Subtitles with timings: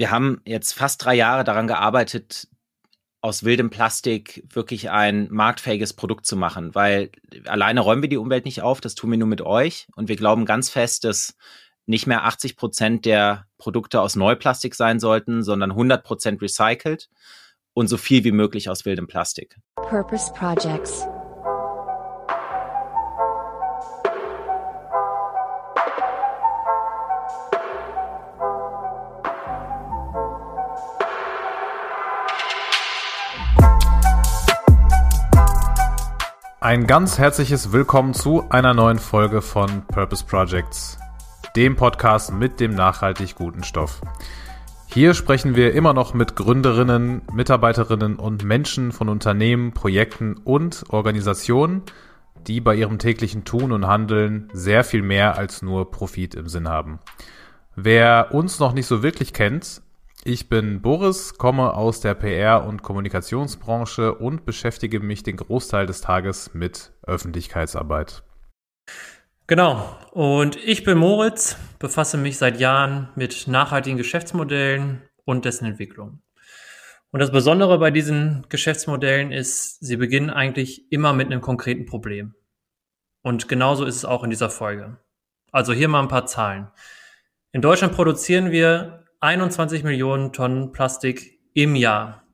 [0.00, 2.48] wir haben jetzt fast drei Jahre daran gearbeitet,
[3.20, 7.10] aus wildem Plastik wirklich ein marktfähiges Produkt zu machen, weil
[7.44, 10.16] alleine räumen wir die Umwelt nicht auf, das tun wir nur mit euch und wir
[10.16, 11.36] glauben ganz fest, dass
[11.84, 17.10] nicht mehr 80 Prozent der Produkte aus Neuplastik sein sollten, sondern 100 Prozent recycelt
[17.74, 19.58] und so viel wie möglich aus wildem Plastik.
[19.76, 21.06] Purpose Projects
[36.70, 41.00] Ein ganz herzliches Willkommen zu einer neuen Folge von Purpose Projects,
[41.56, 44.00] dem Podcast mit dem nachhaltig guten Stoff.
[44.86, 51.82] Hier sprechen wir immer noch mit Gründerinnen, Mitarbeiterinnen und Menschen von Unternehmen, Projekten und Organisationen,
[52.46, 56.68] die bei ihrem täglichen Tun und Handeln sehr viel mehr als nur Profit im Sinn
[56.68, 57.00] haben.
[57.74, 59.82] Wer uns noch nicht so wirklich kennt,
[60.24, 66.00] ich bin Boris, komme aus der PR- und Kommunikationsbranche und beschäftige mich den Großteil des
[66.02, 68.22] Tages mit Öffentlichkeitsarbeit.
[69.46, 69.98] Genau.
[70.12, 76.22] Und ich bin Moritz, befasse mich seit Jahren mit nachhaltigen Geschäftsmodellen und dessen Entwicklung.
[77.10, 82.34] Und das Besondere bei diesen Geschäftsmodellen ist, sie beginnen eigentlich immer mit einem konkreten Problem.
[83.22, 84.98] Und genauso ist es auch in dieser Folge.
[85.50, 86.68] Also hier mal ein paar Zahlen.
[87.52, 92.24] In Deutschland produzieren wir 21 Millionen Tonnen Plastik im Jahr.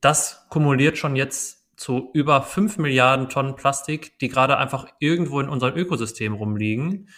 [0.00, 5.48] Das kumuliert schon jetzt zu über 5 Milliarden Tonnen Plastik, die gerade einfach irgendwo in
[5.50, 7.10] unserem Ökosystem rumliegen.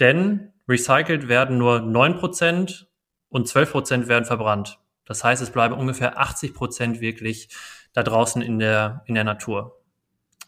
[0.00, 2.88] Denn recycelt werden nur 9 Prozent
[3.28, 4.80] und 12 Prozent werden verbrannt.
[5.04, 7.48] Das heißt, es bleiben ungefähr 80 Prozent wirklich
[7.92, 9.80] da draußen in der, in der Natur.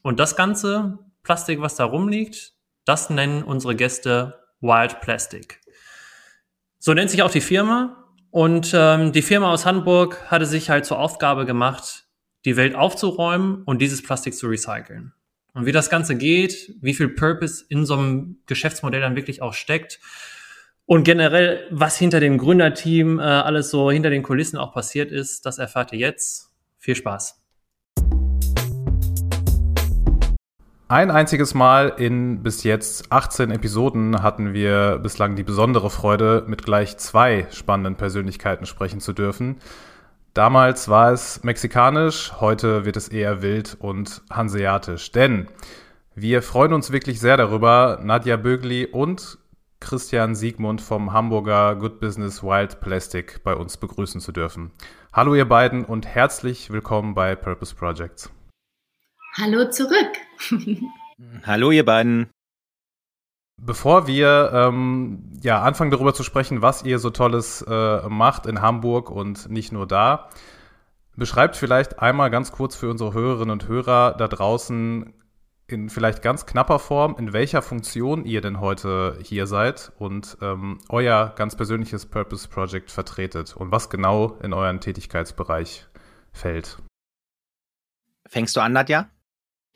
[0.03, 5.61] Und das ganze Plastik, was da rumliegt, das nennen unsere Gäste Wild Plastic.
[6.87, 7.97] So nennt sich auch die Firma.
[8.31, 12.06] Und ähm, die Firma aus Hamburg hatte sich halt zur Aufgabe gemacht,
[12.45, 15.12] die Welt aufzuräumen und dieses Plastik zu recyceln.
[15.53, 19.53] Und wie das Ganze geht, wie viel Purpose in so einem Geschäftsmodell dann wirklich auch
[19.53, 19.99] steckt
[20.84, 25.44] und generell, was hinter dem Gründerteam äh, alles so hinter den Kulissen auch passiert ist,
[25.44, 26.53] das erfahrt ihr jetzt.
[26.78, 27.46] Viel Spaß.
[30.89, 36.63] Ein einziges Mal in bis jetzt 18 Episoden hatten wir bislang die besondere Freude, mit
[36.65, 39.57] gleich zwei spannenden Persönlichkeiten sprechen zu dürfen.
[40.33, 45.11] Damals war es mexikanisch, heute wird es eher wild und hanseatisch.
[45.11, 45.49] Denn
[46.15, 49.39] wir freuen uns wirklich sehr darüber, Nadja Bögli und
[49.81, 54.71] Christian Siegmund vom Hamburger Good Business Wild Plastic bei uns begrüßen zu dürfen.
[55.13, 58.31] Hallo ihr beiden und herzlich willkommen bei Purpose Projects.
[59.39, 60.13] Hallo zurück.
[61.45, 62.31] Hallo ihr beiden.
[63.61, 68.63] Bevor wir ähm, ja, anfangen darüber zu sprechen, was ihr so Tolles äh, macht in
[68.63, 70.31] Hamburg und nicht nur da,
[71.17, 75.13] beschreibt vielleicht einmal ganz kurz für unsere Hörerinnen und Hörer da draußen
[75.67, 80.79] in vielleicht ganz knapper Form, in welcher Funktion ihr denn heute hier seid und ähm,
[80.89, 85.87] euer ganz persönliches Purpose Project vertretet und was genau in euren Tätigkeitsbereich
[86.33, 86.79] fällt.
[88.29, 89.11] Fängst du an, Nadja?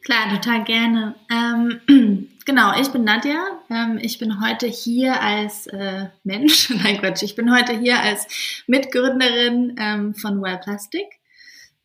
[0.03, 1.15] Klar, total gerne.
[1.31, 3.61] Ähm, genau, ich bin Nadja.
[3.69, 8.27] Ähm, ich bin heute hier als äh, Mensch, nein Quatsch, ich bin heute hier als
[8.67, 11.07] Mitgründerin ähm, von Well Plastic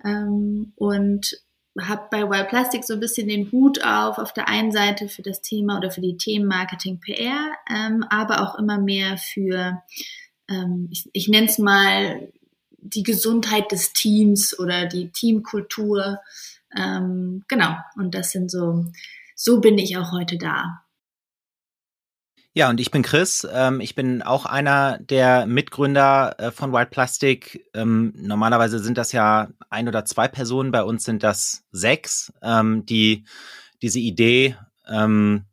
[0.03, 1.41] ähm, und
[1.81, 5.21] habe bei Well Plastic so ein bisschen den Hut auf, auf der einen Seite für
[5.21, 9.83] das Thema oder für die Themen Marketing PR, ähm, aber auch immer mehr für,
[10.49, 12.29] ähm, ich, ich nenne es mal,
[12.87, 16.19] die Gesundheit des Teams oder die Teamkultur
[16.77, 18.85] ähm, genau, und das sind so,
[19.35, 20.85] so bin ich auch heute da.
[22.57, 23.45] Ja, und ich bin Chris.
[23.51, 27.65] Ähm, ich bin auch einer der Mitgründer äh, von Wild Plastic.
[27.73, 30.71] Ähm, normalerweise sind das ja ein oder zwei Personen.
[30.71, 33.25] Bei uns sind das sechs, ähm, die
[33.81, 34.55] diese Idee
[34.87, 35.43] ähm,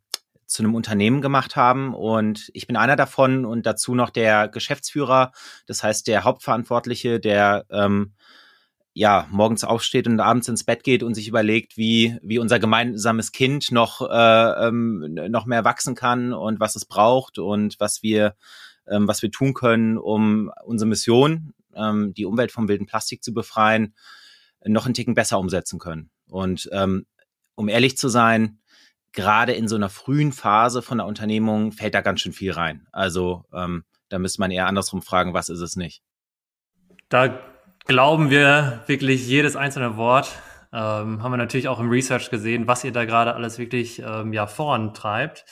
[0.45, 1.93] zu einem Unternehmen gemacht haben.
[1.93, 5.33] Und ich bin einer davon und dazu noch der Geschäftsführer.
[5.67, 8.13] Das heißt, der Hauptverantwortliche, der ähm,
[8.93, 13.31] ja, morgens aufsteht und abends ins Bett geht und sich überlegt, wie, wie unser gemeinsames
[13.31, 18.35] Kind noch, äh, ähm, noch mehr wachsen kann und was es braucht und was wir,
[18.87, 23.33] ähm, was wir tun können, um unsere Mission, ähm, die Umwelt vom wilden Plastik zu
[23.33, 23.95] befreien,
[24.63, 26.11] noch einen Ticken besser umsetzen können.
[26.29, 27.07] Und ähm,
[27.55, 28.59] um ehrlich zu sein,
[29.11, 32.87] gerade in so einer frühen Phase von der Unternehmung fällt da ganz schön viel rein.
[32.91, 36.03] Also ähm, da müsste man eher andersrum fragen, was ist es nicht?
[37.09, 37.39] Da
[37.85, 40.31] glauben wir wirklich jedes einzelne Wort.
[40.71, 44.33] Ähm, haben wir natürlich auch im Research gesehen, was ihr da gerade alles wirklich ähm,
[44.33, 45.45] ja, vorantreibt.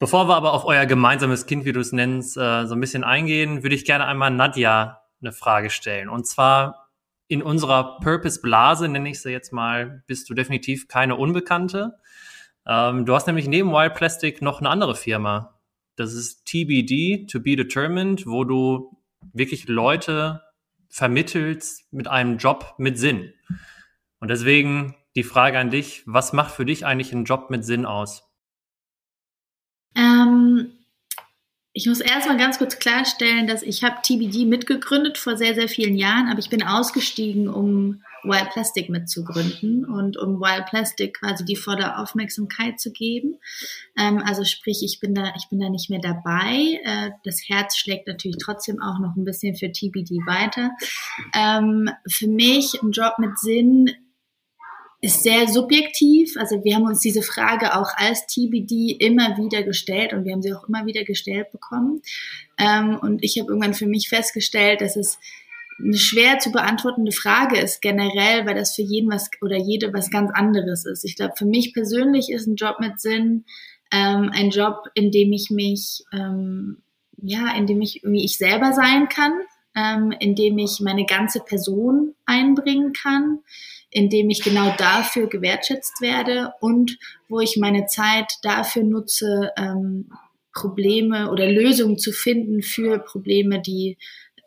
[0.00, 3.04] Bevor wir aber auf euer gemeinsames Kind, wie du es nennst, äh, so ein bisschen
[3.04, 6.08] eingehen, würde ich gerne einmal Nadja eine Frage stellen.
[6.08, 6.88] Und zwar
[7.28, 11.98] in unserer Purpose-Blase, nenne ich sie jetzt mal, bist du definitiv keine Unbekannte.
[12.66, 15.58] Ähm, du hast nämlich neben Wild Plastic noch eine andere Firma.
[15.96, 18.96] Das ist TBD, To Be Determined, wo du
[19.32, 20.42] wirklich Leute
[20.88, 23.32] vermittelst mit einem Job mit Sinn.
[24.20, 27.86] Und deswegen die Frage an dich, was macht für dich eigentlich einen Job mit Sinn
[27.86, 28.24] aus?
[29.94, 30.72] Ähm,
[31.72, 35.96] ich muss erstmal ganz kurz klarstellen, dass ich habe TBD mitgegründet vor sehr, sehr vielen
[35.96, 41.56] Jahren, aber ich bin ausgestiegen, um Wild Plastic mitzugründen und um Wild Plastic quasi die
[41.56, 43.38] volle Aufmerksamkeit zu geben.
[43.98, 46.80] Ähm, also sprich, ich bin da, ich bin da nicht mehr dabei.
[46.84, 50.70] Äh, das Herz schlägt natürlich trotzdem auch noch ein bisschen für TBD weiter.
[51.34, 53.90] Ähm, für mich ein Job mit Sinn
[55.00, 56.36] ist sehr subjektiv.
[56.36, 60.42] Also wir haben uns diese Frage auch als TBD immer wieder gestellt und wir haben
[60.42, 62.02] sie auch immer wieder gestellt bekommen.
[62.58, 65.18] Ähm, und ich habe irgendwann für mich festgestellt, dass es
[65.78, 70.10] eine schwer zu beantwortende Frage ist generell, weil das für jeden was oder jede was
[70.10, 71.04] ganz anderes ist.
[71.04, 73.44] Ich glaube, für mich persönlich ist ein Job mit Sinn
[73.90, 76.82] ähm, ein Job, in dem ich mich ähm,
[77.20, 79.32] ja, in dem ich irgendwie ich selber sein kann,
[79.74, 83.40] ähm, in dem ich meine ganze Person einbringen kann,
[83.90, 86.98] in dem ich genau dafür gewertschätzt werde und
[87.28, 90.10] wo ich meine Zeit dafür nutze, ähm,
[90.52, 93.96] Probleme oder Lösungen zu finden für Probleme, die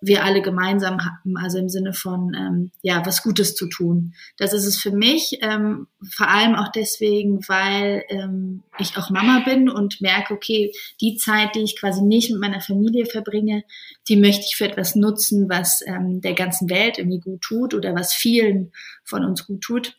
[0.01, 4.13] wir alle gemeinsam haben, also im Sinne von ähm, ja was Gutes zu tun.
[4.37, 9.43] Das ist es für mich, ähm, vor allem auch deswegen, weil ähm, ich auch Mama
[9.45, 13.63] bin und merke, okay, die Zeit, die ich quasi nicht mit meiner Familie verbringe,
[14.09, 17.93] die möchte ich für etwas nutzen, was ähm, der ganzen Welt irgendwie gut tut oder
[17.93, 18.71] was vielen
[19.03, 19.97] von uns gut tut.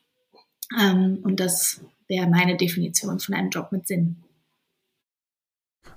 [0.81, 4.22] Ähm, und das wäre meine Definition von einem Job mit Sinn.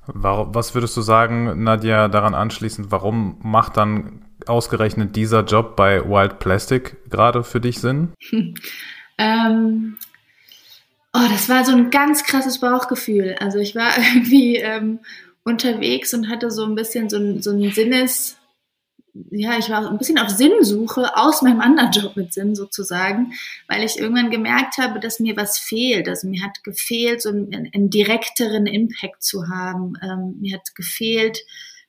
[0.08, 6.40] Was würdest du sagen, Nadja, daran anschließend, warum macht dann ausgerechnet dieser Job bei Wild
[6.40, 8.14] Plastic gerade für dich Sinn?
[9.18, 9.98] ähm,
[11.14, 13.36] oh, das war so ein ganz krasses Bauchgefühl.
[13.40, 15.00] Also ich war irgendwie ähm,
[15.44, 18.38] unterwegs und hatte so ein bisschen so ein, so ein Sinnes,
[19.32, 23.34] ja, ich war ein bisschen auf Sinnsuche aus meinem anderen Job mit Sinn sozusagen,
[23.68, 26.10] weil ich irgendwann gemerkt habe, dass mir was fehlt.
[26.10, 29.94] Also mir hat gefehlt, so einen, einen direkteren Impact zu haben.
[30.02, 31.40] Ähm, mir hat gefehlt,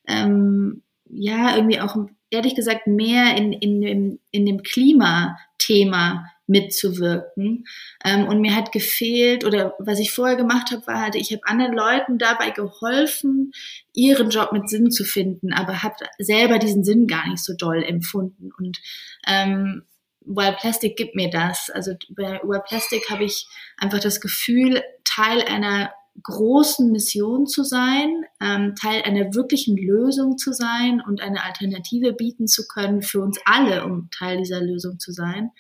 [0.07, 1.97] ähm, ja, irgendwie auch
[2.31, 7.67] ehrlich gesagt mehr in, in, dem, in dem Klimathema mitzuwirken.
[8.05, 11.43] Ähm, und mir hat gefehlt, oder was ich vorher gemacht habe, war halt, ich habe
[11.45, 13.53] anderen Leuten dabei geholfen,
[13.93, 17.83] ihren Job mit Sinn zu finden, aber habe selber diesen Sinn gar nicht so doll
[17.83, 18.51] empfunden.
[18.59, 18.79] Und
[19.27, 19.83] ähm,
[20.27, 21.71] Wild Plastic gibt mir das.
[21.71, 23.47] Also bei Wild Plastic habe ich
[23.79, 25.91] einfach das Gefühl, Teil einer
[26.23, 32.47] großen Mission zu sein, ähm, Teil einer wirklichen Lösung zu sein und eine Alternative bieten
[32.47, 35.51] zu können für uns alle, um Teil dieser Lösung zu sein.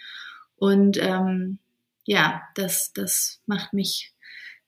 [0.56, 1.58] Und ähm,
[2.04, 4.12] ja, das, das macht mich,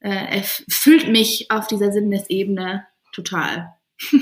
[0.00, 3.74] äh, erfüllt mich auf dieser Sinnesebene total.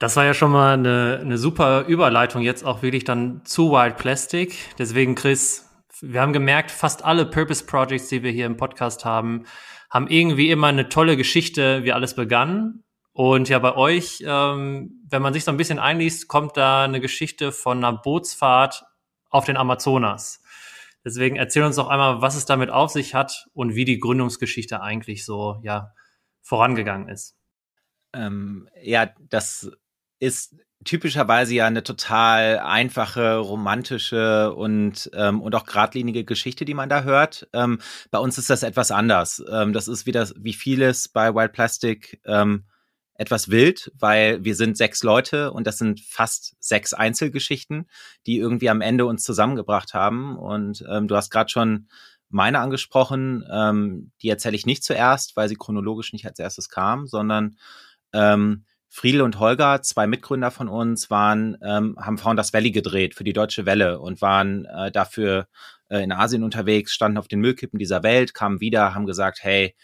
[0.00, 3.96] Das war ja schon mal eine, eine super Überleitung jetzt auch wirklich dann zu Wild
[3.96, 4.54] Plastic.
[4.76, 5.70] Deswegen, Chris,
[6.02, 9.44] wir haben gemerkt, fast alle Purpose Projects, die wir hier im Podcast haben,
[9.88, 12.82] haben irgendwie immer eine tolle Geschichte, wie alles begann.
[13.12, 17.00] Und ja, bei euch, ähm, wenn man sich so ein bisschen einliest, kommt da eine
[17.00, 18.84] Geschichte von einer Bootsfahrt
[19.30, 20.43] auf den Amazonas.
[21.04, 24.80] Deswegen erzähl uns doch einmal, was es damit auf sich hat und wie die Gründungsgeschichte
[24.80, 25.92] eigentlich so ja
[26.42, 27.36] vorangegangen ist.
[28.14, 29.70] Ähm, ja, das
[30.18, 36.88] ist typischerweise ja eine total einfache, romantische und, ähm, und auch geradlinige Geschichte, die man
[36.88, 37.48] da hört.
[37.52, 37.80] Ähm,
[38.10, 39.42] bei uns ist das etwas anders.
[39.50, 42.64] Ähm, das ist wieder wie vieles bei Wild Plastic ähm,
[43.16, 47.88] etwas wild, weil wir sind sechs Leute und das sind fast sechs Einzelgeschichten,
[48.26, 50.36] die irgendwie am Ende uns zusammengebracht haben.
[50.36, 51.88] Und ähm, du hast gerade schon
[52.28, 53.44] meine angesprochen.
[53.50, 57.56] Ähm, die erzähle ich nicht zuerst, weil sie chronologisch nicht als erstes kam, sondern
[58.12, 63.24] ähm, Friedel und Holger, zwei Mitgründer von uns, waren, ähm, haben Founders Valley gedreht für
[63.24, 65.48] die Deutsche Welle und waren äh, dafür
[65.88, 69.74] äh, in Asien unterwegs, standen auf den Müllkippen dieser Welt, kamen wieder, haben gesagt, hey,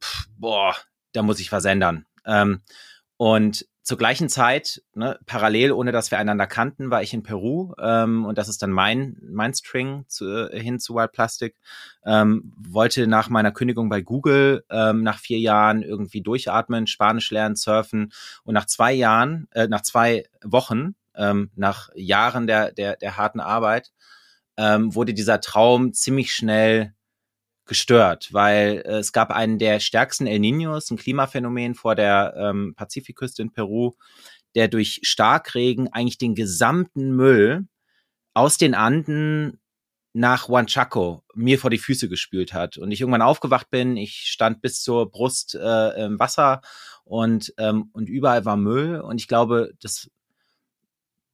[0.00, 0.74] pff, boah,
[1.12, 2.04] da muss ich was ändern.
[2.26, 2.62] Ähm,
[3.16, 7.74] und zur gleichen Zeit, ne, parallel, ohne dass wir einander kannten, war ich in Peru
[7.80, 11.56] ähm, und das ist dann mein, mein String zu, äh, hin zu Wild Plastic.
[12.04, 17.56] Ähm, wollte nach meiner Kündigung bei Google ähm, nach vier Jahren irgendwie durchatmen, Spanisch lernen,
[17.56, 18.12] surfen
[18.44, 23.40] und nach zwei Jahren, äh, nach zwei Wochen, ähm, nach Jahren der, der, der harten
[23.40, 23.90] Arbeit,
[24.56, 26.94] ähm, wurde dieser Traum ziemlich schnell
[27.64, 32.74] gestört, weil äh, es gab einen der stärksten El Niños, ein Klimaphänomen vor der ähm,
[32.76, 33.92] Pazifikküste in Peru,
[34.54, 37.66] der durch Starkregen eigentlich den gesamten Müll
[38.34, 39.60] aus den Anden
[40.14, 42.76] nach Huanchaco mir vor die Füße gespült hat.
[42.76, 46.60] Und ich irgendwann aufgewacht bin, ich stand bis zur Brust äh, im Wasser
[47.04, 49.00] und ähm, und überall war Müll.
[49.00, 50.10] Und ich glaube, das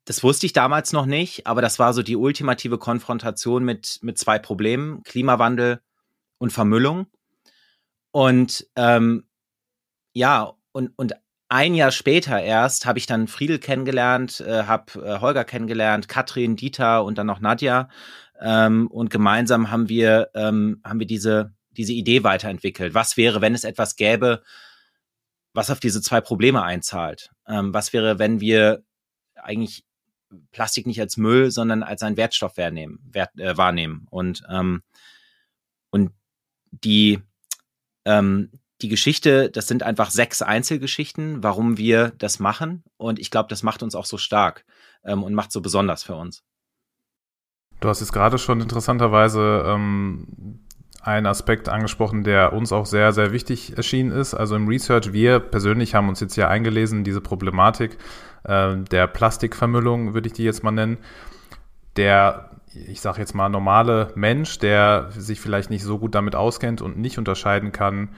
[0.05, 4.19] das wusste ich damals noch nicht, aber das war so die ultimative Konfrontation mit mit
[4.19, 5.81] zwei Problemen: Klimawandel
[6.39, 7.07] und Vermüllung.
[8.11, 9.29] Und ähm,
[10.13, 11.15] ja und und
[11.49, 16.57] ein Jahr später erst habe ich dann Friedel kennengelernt, äh, habe äh, Holger kennengelernt, Katrin,
[16.57, 17.89] Dieter und dann noch Nadja.
[18.41, 22.95] Ähm, und gemeinsam haben wir, ähm, haben wir diese, diese Idee weiterentwickelt.
[22.95, 24.43] Was wäre, wenn es etwas gäbe,
[25.55, 27.31] was auf diese zwei Probleme einzahlt?
[27.47, 28.85] Ähm, was wäre, wenn wir
[29.37, 29.85] eigentlich
[30.53, 34.07] Plastik nicht als Müll, sondern als einen Wertstoff wahrnehmen, wert, äh, wahrnehmen?
[34.11, 34.83] Und, ähm,
[35.91, 36.13] und
[36.71, 37.21] die,
[38.05, 42.85] ähm, die Geschichte, das sind einfach sechs Einzelgeschichten, warum wir das machen.
[42.97, 44.65] Und ich glaube, das macht uns auch so stark
[45.05, 46.43] ähm, und macht so besonders für uns.
[47.81, 50.61] Du hast jetzt gerade schon interessanterweise ähm,
[51.03, 54.35] einen Aspekt angesprochen, der uns auch sehr, sehr wichtig erschienen ist.
[54.35, 57.99] Also im Research, wir persönlich haben uns jetzt hier eingelesen, diese Problematik
[58.45, 60.99] äh, der Plastikvermüllung, würde ich die jetzt mal nennen.
[61.97, 66.83] Der ich sage jetzt mal, normale Mensch, der sich vielleicht nicht so gut damit auskennt
[66.83, 68.11] und nicht unterscheiden kann,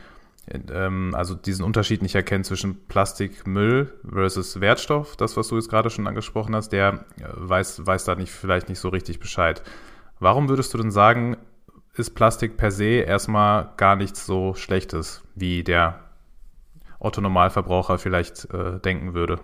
[0.49, 5.90] ähm, also diesen Unterschied nicht erkennt zwischen Plastikmüll versus Wertstoff, das, was du jetzt gerade
[5.90, 9.62] schon angesprochen hast, der äh, weiß, weiß da nicht, vielleicht nicht so richtig Bescheid.
[10.19, 11.37] Warum würdest du denn sagen,
[11.95, 16.00] ist Plastik per se erstmal gar nichts so Schlechtes, wie der
[16.99, 19.40] Otto-Normalverbraucher vielleicht äh, denken würde?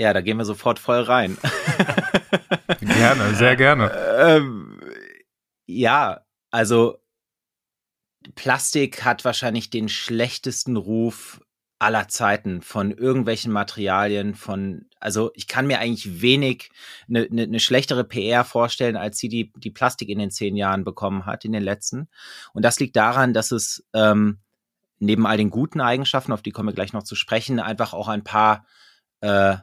[0.00, 1.36] Ja, da gehen wir sofort voll rein.
[2.80, 3.90] gerne, sehr gerne.
[4.18, 4.80] Ähm,
[5.66, 6.20] ja,
[6.50, 6.98] also
[8.34, 11.40] Plastik hat wahrscheinlich den schlechtesten Ruf
[11.78, 16.70] aller Zeiten von irgendwelchen Materialien, von, also ich kann mir eigentlich wenig
[17.08, 20.84] eine ne, ne schlechtere PR vorstellen, als die, die, die Plastik in den zehn Jahren
[20.84, 22.08] bekommen hat, in den letzten.
[22.52, 24.40] Und das liegt daran, dass es ähm,
[24.98, 28.08] neben all den guten Eigenschaften, auf die kommen wir gleich noch zu sprechen, einfach auch
[28.08, 28.66] ein paar
[29.20, 29.56] äh,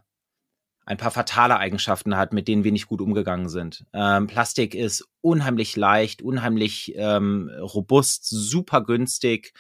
[0.86, 3.86] ein paar fatale Eigenschaften hat, mit denen wir nicht gut umgegangen sind.
[3.94, 9.54] Ähm, Plastik ist unheimlich leicht, unheimlich ähm, robust, super günstig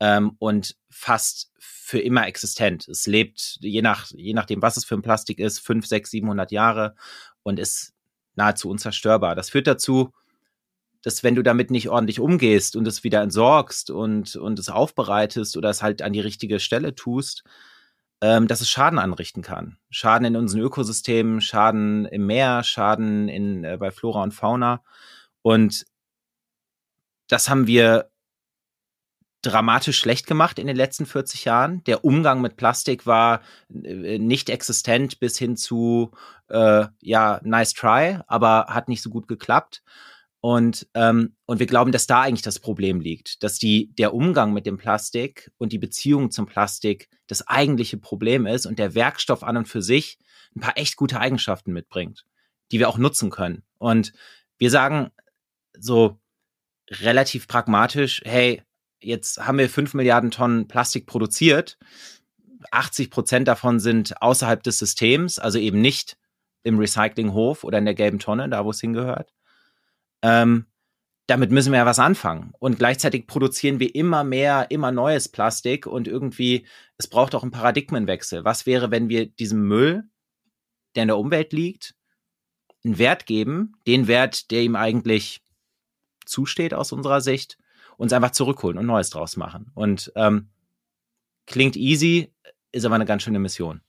[0.00, 2.88] ähm, und fast für immer existent.
[2.88, 6.50] Es lebt, je, nach, je nachdem, was es für ein Plastik ist, fünf, sechs, 700
[6.50, 6.94] Jahre
[7.42, 7.92] und ist
[8.34, 9.34] nahezu unzerstörbar.
[9.34, 10.12] Das führt dazu,
[11.02, 15.56] dass wenn du damit nicht ordentlich umgehst und es wieder entsorgst und, und es aufbereitest
[15.56, 17.44] oder es halt an die richtige Stelle tust,
[18.20, 19.78] ähm, dass es Schaden anrichten kann.
[19.90, 24.82] Schaden in unseren Ökosystemen, Schaden im Meer, Schaden in, äh, bei Flora und Fauna.
[25.42, 25.86] Und
[27.28, 28.10] das haben wir
[29.42, 31.82] dramatisch schlecht gemacht in den letzten 40 Jahren.
[31.84, 33.40] Der Umgang mit Plastik war
[33.72, 36.10] äh, nicht existent bis hin zu,
[36.48, 39.82] äh, ja, nice try, aber hat nicht so gut geklappt.
[40.42, 44.54] Und, ähm, und wir glauben, dass da eigentlich das Problem liegt, dass die, der Umgang
[44.54, 49.42] mit dem Plastik und die Beziehung zum Plastik das eigentliche Problem ist und der Werkstoff
[49.42, 50.18] an und für sich
[50.56, 52.24] ein paar echt gute Eigenschaften mitbringt,
[52.72, 53.64] die wir auch nutzen können.
[53.78, 54.12] Und
[54.56, 55.10] wir sagen
[55.78, 56.18] so
[56.90, 58.62] relativ pragmatisch, hey,
[59.00, 61.78] jetzt haben wir fünf Milliarden Tonnen Plastik produziert.
[62.70, 66.16] 80 Prozent davon sind außerhalb des Systems, also eben nicht
[66.62, 69.32] im Recyclinghof oder in der gelben Tonne, da wo es hingehört.
[70.22, 70.66] Ähm,
[71.26, 72.52] damit müssen wir ja was anfangen.
[72.58, 77.52] Und gleichzeitig produzieren wir immer mehr, immer neues Plastik und irgendwie, es braucht auch einen
[77.52, 78.44] Paradigmenwechsel.
[78.44, 80.04] Was wäre, wenn wir diesem Müll,
[80.96, 81.94] der in der Umwelt liegt,
[82.84, 85.40] einen Wert geben, den Wert, der ihm eigentlich
[86.26, 87.58] zusteht aus unserer Sicht,
[87.96, 89.70] uns einfach zurückholen und Neues draus machen.
[89.74, 90.48] Und ähm,
[91.46, 92.32] klingt easy,
[92.72, 93.82] ist aber eine ganz schöne Mission.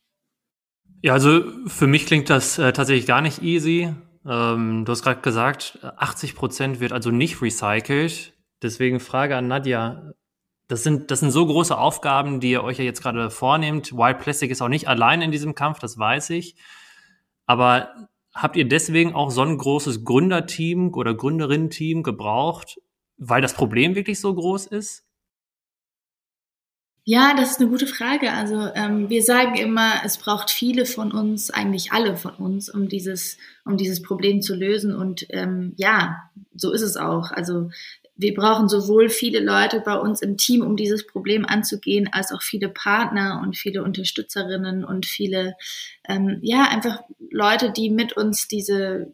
[1.01, 3.95] Ja, also für mich klingt das äh, tatsächlich gar nicht easy.
[4.25, 8.33] Ähm, du hast gerade gesagt, 80 Prozent wird also nicht recycelt.
[8.61, 10.13] Deswegen Frage an Nadja.
[10.67, 13.91] Das sind, das sind so große Aufgaben, die ihr euch ja jetzt gerade vornehmt.
[13.91, 16.55] Wild Plastic ist auch nicht allein in diesem Kampf, das weiß ich.
[17.45, 17.89] Aber
[18.33, 22.79] habt ihr deswegen auch so ein großes Gründerteam oder Gründerinnen-Team gebraucht,
[23.17, 25.05] weil das Problem wirklich so groß ist?
[27.03, 28.31] Ja, das ist eine gute Frage.
[28.31, 32.89] Also ähm, wir sagen immer, es braucht viele von uns, eigentlich alle von uns, um
[32.89, 34.95] dieses, um dieses Problem zu lösen.
[34.95, 37.31] Und ähm, ja, so ist es auch.
[37.31, 37.71] Also
[38.15, 42.43] wir brauchen sowohl viele Leute bei uns im Team, um dieses Problem anzugehen, als auch
[42.43, 45.55] viele Partner und viele Unterstützerinnen und viele,
[46.07, 49.11] ähm, ja, einfach Leute, die mit uns diese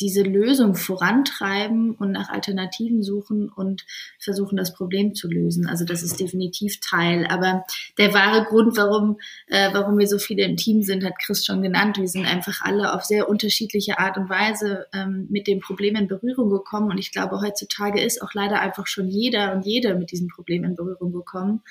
[0.00, 3.84] diese Lösung vorantreiben und nach Alternativen suchen und
[4.18, 5.66] versuchen, das Problem zu lösen.
[5.66, 7.26] Also das ist definitiv Teil.
[7.26, 7.64] Aber
[7.98, 11.62] der wahre Grund, warum, äh, warum wir so viele im Team sind, hat Chris schon
[11.62, 11.98] genannt.
[11.98, 16.08] Wir sind einfach alle auf sehr unterschiedliche Art und Weise ähm, mit dem Problem in
[16.08, 16.90] Berührung gekommen.
[16.90, 20.64] Und ich glaube, heutzutage ist auch leider einfach schon jeder und jede mit diesem Problem
[20.64, 21.62] in Berührung gekommen.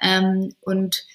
[0.00, 1.06] Ähm, und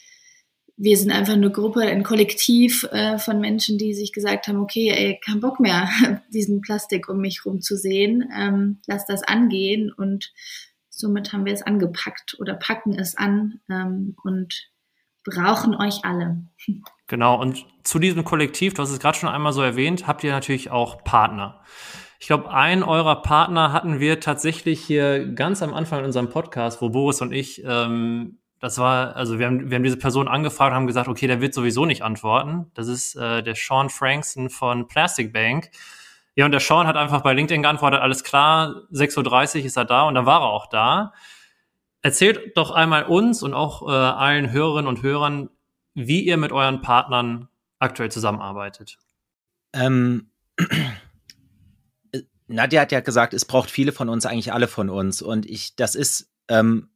[0.83, 4.89] wir sind einfach eine Gruppe, ein Kollektiv äh, von Menschen, die sich gesagt haben, okay,
[4.89, 5.87] ey, kein Bock mehr,
[6.33, 10.33] diesen Plastik um mich rum zu sehen, ähm, lass das angehen und
[10.89, 14.71] somit haben wir es angepackt oder packen es an ähm, und
[15.23, 16.47] brauchen euch alle.
[17.07, 20.31] Genau, und zu diesem Kollektiv, du hast es gerade schon einmal so erwähnt, habt ihr
[20.31, 21.61] natürlich auch Partner.
[22.21, 26.81] Ich glaube, einen eurer Partner hatten wir tatsächlich hier ganz am Anfang in unserem Podcast,
[26.81, 30.69] wo Boris und ich ähm, das war, also wir haben, wir haben diese Person angefragt
[30.71, 32.71] und haben gesagt, okay, der wird sowieso nicht antworten.
[32.75, 35.71] Das ist äh, der Sean Frankson von Plastic Bank.
[36.35, 39.85] Ja, und der Sean hat einfach bei LinkedIn geantwortet, alles klar, 6.30 Uhr ist er
[39.85, 41.11] da und dann war er auch da.
[42.03, 45.49] Erzählt doch einmal uns und auch äh, allen Hörerinnen und Hörern,
[45.95, 47.49] wie ihr mit euren Partnern
[47.79, 48.99] aktuell zusammenarbeitet.
[49.73, 50.29] Ähm,
[52.47, 55.23] Nadja hat ja gesagt, es braucht viele von uns, eigentlich alle von uns.
[55.23, 56.89] Und ich, das ist ähm,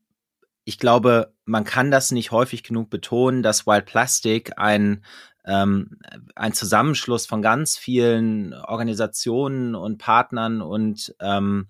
[0.65, 5.05] ich glaube, man kann das nicht häufig genug betonen, dass Wild Plastic ein,
[5.45, 5.99] ähm,
[6.35, 11.67] ein Zusammenschluss von ganz vielen Organisationen und Partnern und ähm,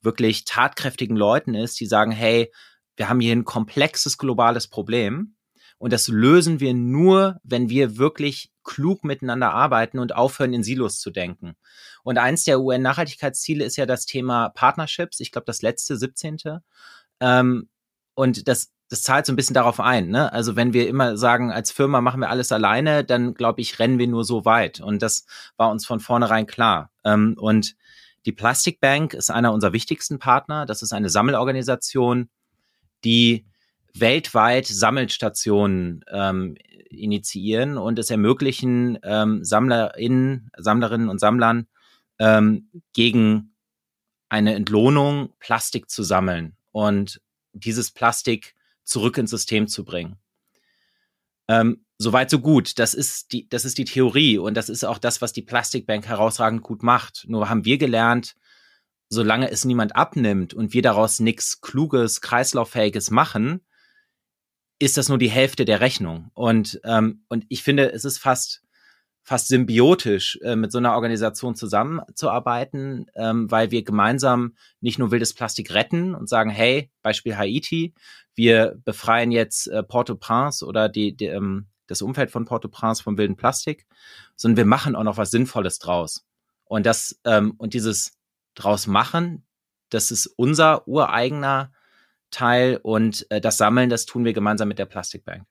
[0.00, 2.50] wirklich tatkräftigen Leuten ist, die sagen, hey,
[2.96, 5.36] wir haben hier ein komplexes globales Problem
[5.76, 10.98] und das lösen wir nur, wenn wir wirklich klug miteinander arbeiten und aufhören, in Silos
[10.98, 11.54] zu denken.
[12.02, 15.20] Und eins der UN-Nachhaltigkeitsziele ist ja das Thema Partnerships.
[15.20, 16.38] Ich glaube, das letzte, 17.
[17.20, 17.68] Ähm,
[18.18, 20.08] und das, das zahlt so ein bisschen darauf ein.
[20.08, 20.32] Ne?
[20.32, 24.00] Also wenn wir immer sagen, als Firma machen wir alles alleine, dann glaube ich, rennen
[24.00, 24.80] wir nur so weit.
[24.80, 25.24] Und das
[25.56, 26.90] war uns von vornherein klar.
[27.04, 27.76] Ähm, und
[28.26, 30.66] die Plastic Bank ist einer unserer wichtigsten Partner.
[30.66, 32.28] Das ist eine Sammelorganisation,
[33.04, 33.46] die
[33.94, 36.56] weltweit Sammelstationen ähm,
[36.90, 41.68] initiieren und es ermöglichen, ähm, SammlerInnen, Sammlerinnen und Sammlern
[42.18, 43.54] ähm, gegen
[44.28, 46.56] eine Entlohnung Plastik zu sammeln.
[46.72, 47.20] Und
[47.52, 50.16] dieses Plastik zurück ins System zu bringen.
[51.48, 52.78] Ähm, Soweit so gut.
[52.78, 56.06] Das ist die, das ist die Theorie und das ist auch das, was die Plastikbank
[56.06, 57.24] herausragend gut macht.
[57.28, 58.36] Nur haben wir gelernt,
[59.08, 63.62] solange es niemand abnimmt und wir daraus nichts Kluges, Kreislauffähiges machen,
[64.78, 66.30] ist das nur die Hälfte der Rechnung.
[66.34, 68.62] Und, ähm, und ich finde, es ist fast
[69.28, 75.34] fast symbiotisch äh, mit so einer Organisation zusammenzuarbeiten, ähm, weil wir gemeinsam nicht nur wildes
[75.34, 77.92] Plastik retten und sagen, hey, Beispiel Haiti,
[78.34, 83.36] wir befreien jetzt äh, Port-au-Prince oder die, die, ähm, das Umfeld von Port-au-Prince vom wilden
[83.36, 83.86] Plastik,
[84.34, 86.24] sondern wir machen auch noch was Sinnvolles draus.
[86.64, 88.16] Und das ähm, und dieses
[88.54, 89.46] draus machen,
[89.90, 91.70] das ist unser ureigener
[92.30, 95.44] Teil und äh, das Sammeln, das tun wir gemeinsam mit der Plastikbank.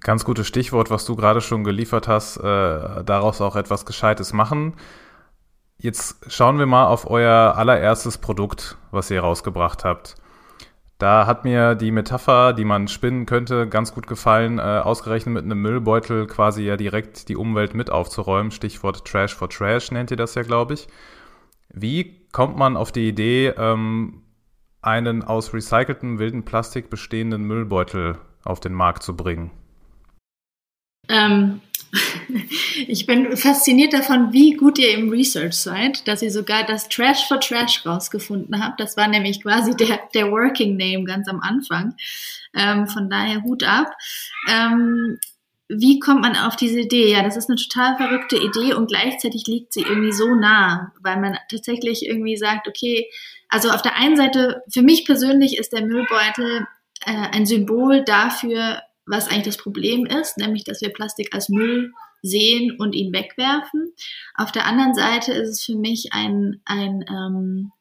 [0.00, 4.74] Ganz gutes Stichwort, was du gerade schon geliefert hast, äh, daraus auch etwas Gescheites machen.
[5.78, 10.16] Jetzt schauen wir mal auf euer allererstes Produkt, was ihr rausgebracht habt.
[10.98, 15.44] Da hat mir die Metapher, die man spinnen könnte, ganz gut gefallen, äh, ausgerechnet mit
[15.44, 18.50] einem Müllbeutel quasi ja direkt die Umwelt mit aufzuräumen.
[18.50, 20.88] Stichwort Trash for Trash nennt ihr das ja, glaube ich.
[21.68, 24.22] Wie kommt man auf die Idee, ähm,
[24.80, 29.50] einen aus recyceltem wilden Plastik bestehenden Müllbeutel auf den Markt zu bringen?
[31.08, 31.60] Ähm,
[32.86, 37.26] ich bin fasziniert davon, wie gut ihr im Research seid, dass ihr sogar das Trash
[37.26, 38.80] for Trash rausgefunden habt.
[38.80, 41.94] Das war nämlich quasi der, der Working Name ganz am Anfang.
[42.54, 43.92] Ähm, von daher Hut ab.
[44.48, 45.18] Ähm,
[45.68, 47.10] wie kommt man auf diese Idee?
[47.10, 51.20] Ja, das ist eine total verrückte Idee und gleichzeitig liegt sie irgendwie so nah, weil
[51.20, 53.06] man tatsächlich irgendwie sagt, okay,
[53.48, 56.66] also auf der einen Seite, für mich persönlich ist der Müllbeutel
[57.04, 61.92] äh, ein Symbol dafür, was eigentlich das Problem ist, nämlich dass wir Plastik als Müll
[62.22, 63.92] sehen und ihn wegwerfen.
[64.34, 67.72] Auf der anderen Seite ist es für mich ein, ein ähm,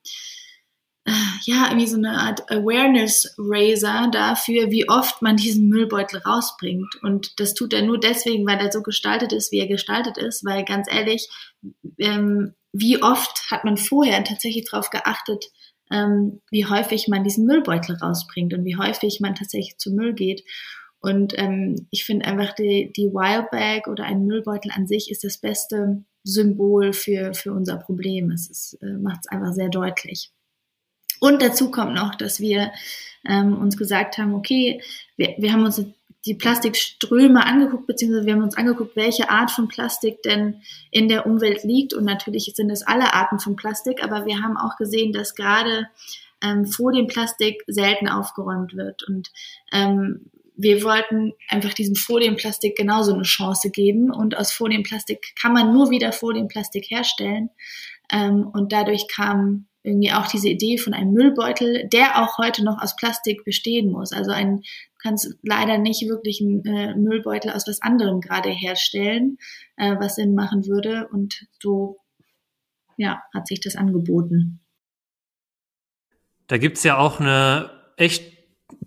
[1.05, 1.11] äh,
[1.43, 6.95] ja, irgendwie so eine Art Awareness-Raiser dafür, wie oft man diesen Müllbeutel rausbringt.
[7.03, 10.43] Und das tut er nur deswegen, weil er so gestaltet ist, wie er gestaltet ist,
[10.43, 11.29] weil ganz ehrlich,
[11.99, 15.45] ähm, wie oft hat man vorher tatsächlich darauf geachtet,
[15.91, 20.43] ähm, wie häufig man diesen Müllbeutel rausbringt und wie häufig man tatsächlich zu Müll geht.
[21.05, 25.37] Und ähm, ich finde einfach die, die Wildbag oder ein Müllbeutel an sich ist das
[25.37, 28.31] beste Symbol für, für unser Problem.
[28.31, 30.31] Es äh, macht es einfach sehr deutlich.
[31.19, 32.71] Und dazu kommt noch, dass wir
[33.23, 34.81] ähm, uns gesagt haben, okay,
[35.15, 35.79] wir, wir haben uns
[36.25, 41.27] die Plastikströme angeguckt, beziehungsweise wir haben uns angeguckt, welche Art von Plastik denn in der
[41.27, 41.93] Umwelt liegt.
[41.93, 45.87] Und natürlich sind es alle Arten von Plastik, aber wir haben auch gesehen, dass gerade
[46.41, 49.03] ähm, Folienplastik selten aufgeräumt wird.
[49.07, 49.31] Und
[49.71, 54.11] ähm, wir wollten einfach diesem Folienplastik genauso eine Chance geben.
[54.11, 57.49] Und aus Folienplastik kann man nur wieder Folienplastik herstellen.
[58.11, 62.81] Ähm, und dadurch kam irgendwie auch diese Idee von einem Müllbeutel, der auch heute noch
[62.81, 64.11] aus Plastik bestehen muss.
[64.11, 69.37] Also ein, du kannst leider nicht wirklich einen äh, Müllbeutel aus was anderem gerade herstellen,
[69.77, 71.07] äh, was Sinn machen würde.
[71.11, 71.99] Und so,
[72.97, 74.59] ja, hat sich das angeboten.
[76.47, 78.34] Da gibt's ja auch eine echt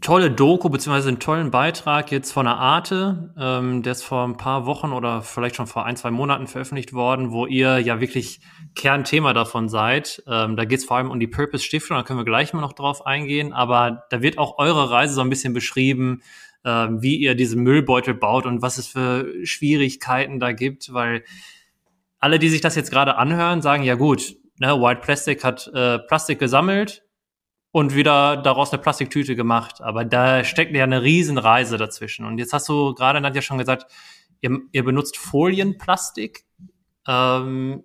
[0.00, 4.36] tolle Doku beziehungsweise einen tollen Beitrag jetzt von der Arte, ähm, der ist vor ein
[4.36, 8.40] paar Wochen oder vielleicht schon vor ein, zwei Monaten veröffentlicht worden, wo ihr ja wirklich
[8.74, 10.22] Kernthema davon seid.
[10.26, 12.60] Ähm, da geht es vor allem um die Purpose Stiftung, da können wir gleich mal
[12.60, 16.22] noch drauf eingehen, aber da wird auch eure Reise so ein bisschen beschrieben,
[16.64, 21.24] ähm, wie ihr diese Müllbeutel baut und was es für Schwierigkeiten da gibt, weil
[22.20, 25.98] alle, die sich das jetzt gerade anhören, sagen, ja gut, ne, White Plastic hat äh,
[25.98, 27.04] Plastik gesammelt,
[27.70, 29.80] und wieder daraus eine Plastiktüte gemacht.
[29.80, 32.24] Aber da steckt ja eine Riesenreise dazwischen.
[32.24, 33.90] Und jetzt hast du gerade Nadja schon gesagt,
[34.40, 36.44] ihr, ihr benutzt Folienplastik.
[37.06, 37.84] Ähm,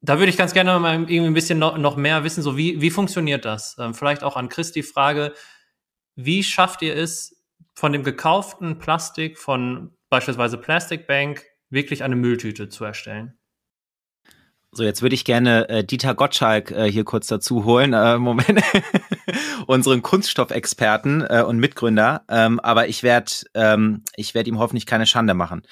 [0.00, 2.80] da würde ich ganz gerne mal irgendwie ein bisschen noch, noch mehr wissen, so wie,
[2.80, 3.76] wie funktioniert das?
[3.78, 5.32] Ähm, vielleicht auch an Chris die Frage,
[6.14, 7.34] wie schafft ihr es,
[7.74, 13.37] von dem gekauften Plastik von beispielsweise Plastic Bank wirklich eine Mülltüte zu erstellen?
[14.72, 17.94] So, jetzt würde ich gerne äh, Dieter Gottschalk äh, hier kurz dazu holen.
[17.94, 18.62] Äh, Moment.
[19.66, 22.24] Unseren Kunststoffexperten äh, und Mitgründer.
[22.28, 25.62] Ähm, aber ich werde ähm, ich werd ihm hoffentlich keine Schande machen.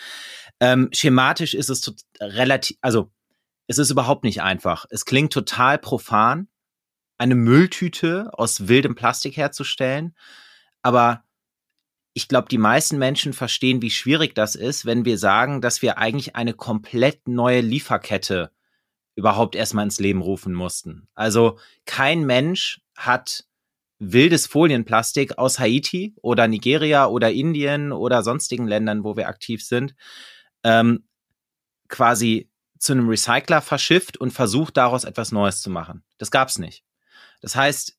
[0.61, 3.11] Ähm, schematisch ist es relativ, also
[3.66, 4.87] es ist überhaupt nicht einfach.
[4.88, 6.48] Es klingt total profan,
[7.18, 10.14] eine Mülltüte aus wildem Plastik herzustellen.
[10.82, 11.24] Aber
[12.14, 15.98] ich glaube, die meisten Menschen verstehen, wie schwierig das ist, wenn wir sagen, dass wir
[15.98, 18.50] eigentlich eine komplett neue Lieferkette
[19.16, 21.09] überhaupt erstmal ins Leben rufen mussten.
[21.14, 23.44] Also kein Mensch hat
[23.98, 29.94] wildes Folienplastik aus Haiti oder Nigeria oder Indien oder sonstigen Ländern, wo wir aktiv sind,
[30.62, 31.09] ähm,
[31.88, 36.05] quasi zu einem Recycler verschifft und versucht daraus etwas Neues zu machen.
[36.18, 36.85] Das gab's nicht.
[37.40, 37.96] Das heißt,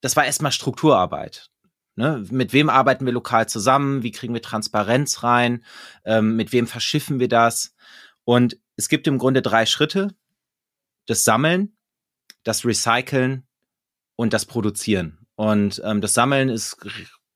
[0.00, 1.50] das war erstmal Strukturarbeit.
[1.94, 2.24] Ne?
[2.30, 4.02] Mit wem arbeiten wir lokal zusammen?
[4.02, 5.62] Wie kriegen wir Transparenz rein?
[6.04, 7.74] Ähm, mit wem verschiffen wir das?
[8.24, 10.14] Und es gibt im Grunde drei Schritte,
[11.06, 11.76] das Sammeln,
[12.44, 13.46] das Recyceln
[14.16, 15.26] und das Produzieren.
[15.34, 16.76] Und ähm, das Sammeln ist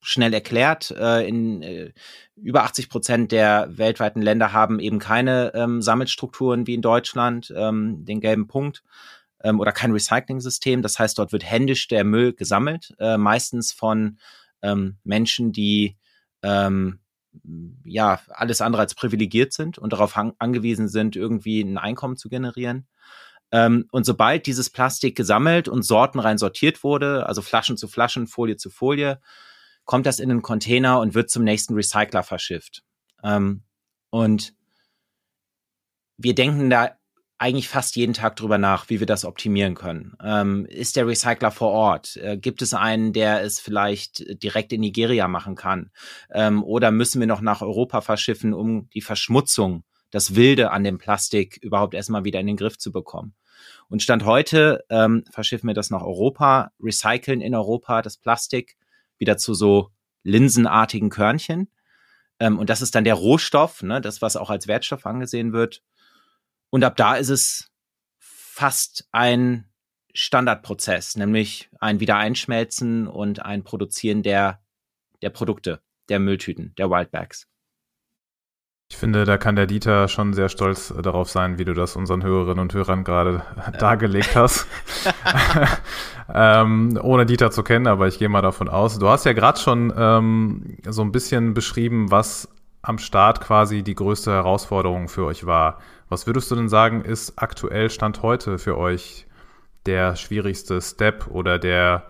[0.01, 0.93] schnell erklärt.
[0.93, 1.93] Äh, in äh,
[2.37, 8.05] über 80 Prozent der weltweiten Länder haben eben keine ähm, Sammelstrukturen wie in Deutschland, ähm,
[8.05, 8.85] den gelben Punkt
[9.43, 10.83] ähm, oder kein Recycling-System.
[10.83, 14.19] Das heißt, dort wird händisch der Müll gesammelt, äh, meistens von
[14.63, 15.97] ähm, Menschen, die
[16.43, 17.01] ähm,
[17.85, 22.87] ja alles andere als privilegiert sind und darauf angewiesen sind, irgendwie ein Einkommen zu generieren.
[23.53, 28.57] Ähm, und sobald dieses Plastik gesammelt und sortenrein sortiert wurde, also Flaschen zu Flaschen, Folie
[28.57, 29.21] zu Folie,
[29.85, 32.83] kommt das in einen Container und wird zum nächsten Recycler verschifft.
[33.23, 33.63] Ähm,
[34.11, 34.55] und
[36.19, 36.97] wir denken da
[37.39, 40.17] eigentlich fast jeden Tag drüber nach, wie wir das optimieren können.
[40.23, 42.17] Ähm, ist der Recycler vor Ort?
[42.17, 45.91] Äh, gibt es einen, der es vielleicht direkt in Nigeria machen kann?
[46.31, 49.85] Ähm, oder müssen wir noch nach Europa verschiffen, um die Verschmutzung
[50.17, 53.35] das Wilde an dem Plastik überhaupt erstmal wieder in den Griff zu bekommen.
[53.91, 58.79] Und Stand heute ähm, verschiffen wir das nach Europa, recyceln in Europa das Plastik
[59.19, 59.91] wieder zu so
[60.23, 61.71] linsenartigen Körnchen.
[62.41, 65.83] Ähm, und das ist dann der Rohstoff, ne, das, was auch als Wertstoff angesehen wird.
[66.71, 67.71] Und ab da ist es
[68.19, 69.69] fast ein
[70.15, 74.63] Standardprozess, nämlich ein Wiedereinschmelzen und ein Produzieren der,
[75.21, 77.49] der Produkte, der Mülltüten, der Wildbags.
[78.89, 82.23] Ich finde, da kann der Dieter schon sehr stolz darauf sein, wie du das unseren
[82.23, 83.71] Hörerinnen und Hörern gerade ja.
[83.73, 84.67] dargelegt hast.
[86.33, 88.99] ähm, ohne Dieter zu kennen, aber ich gehe mal davon aus.
[88.99, 92.49] Du hast ja gerade schon ähm, so ein bisschen beschrieben, was
[92.81, 95.81] am Start quasi die größte Herausforderung für euch war.
[96.09, 99.27] Was würdest du denn sagen, ist aktuell Stand heute für euch
[99.87, 102.07] der schwierigste Step oder der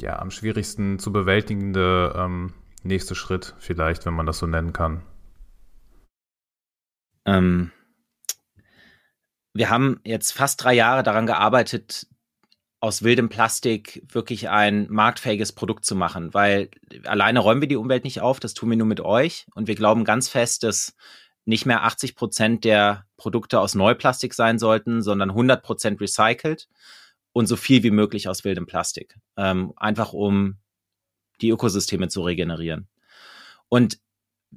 [0.00, 5.00] ja am schwierigsten zu bewältigende ähm, nächste Schritt vielleicht, wenn man das so nennen kann?
[7.26, 7.70] Ähm,
[9.52, 12.06] wir haben jetzt fast drei Jahre daran gearbeitet,
[12.80, 16.68] aus wildem Plastik wirklich ein marktfähiges Produkt zu machen, weil
[17.04, 19.74] alleine räumen wir die Umwelt nicht auf, das tun wir nur mit euch und wir
[19.74, 20.94] glauben ganz fest, dass
[21.46, 26.68] nicht mehr 80 Prozent der Produkte aus Neuplastik sein sollten, sondern 100 Prozent recycelt
[27.32, 30.58] und so viel wie möglich aus wildem Plastik, ähm, einfach um
[31.40, 32.88] die Ökosysteme zu regenerieren.
[33.68, 33.98] Und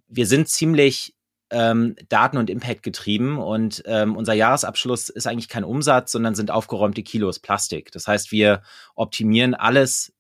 [0.08, 1.17] wir sind ziemlich
[1.50, 6.52] ähm, Daten- und Impact getrieben und ähm, unser Jahresabschluss ist eigentlich kein Umsatz, sondern sind
[6.52, 7.92] aufgeräumte Kilos Plastik.
[7.92, 8.62] Das heißt, wir
[8.96, 10.14] optimieren alles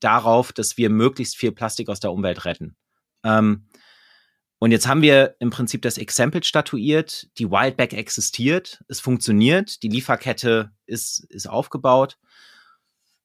[0.00, 2.76] darauf, dass wir möglichst viel Plastik aus der Umwelt retten.
[3.24, 3.68] Ähm,
[4.60, 7.28] und jetzt haben wir im Prinzip das Exempel statuiert.
[7.38, 12.18] Die Wildback existiert, es funktioniert, die Lieferkette ist, ist aufgebaut.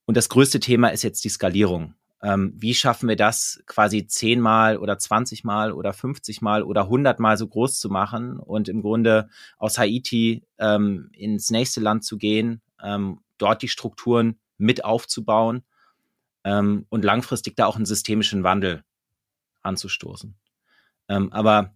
[0.05, 1.95] Und das größte Thema ist jetzt die Skalierung.
[2.23, 7.79] Ähm, wie schaffen wir das quasi zehnmal oder zwanzigmal oder fünfzigmal oder hundertmal so groß
[7.79, 13.61] zu machen und im Grunde aus Haiti ähm, ins nächste Land zu gehen, ähm, dort
[13.61, 15.63] die Strukturen mit aufzubauen
[16.45, 18.83] ähm, und langfristig da auch einen systemischen Wandel
[19.61, 20.35] anzustoßen.
[21.09, 21.73] Ähm, aber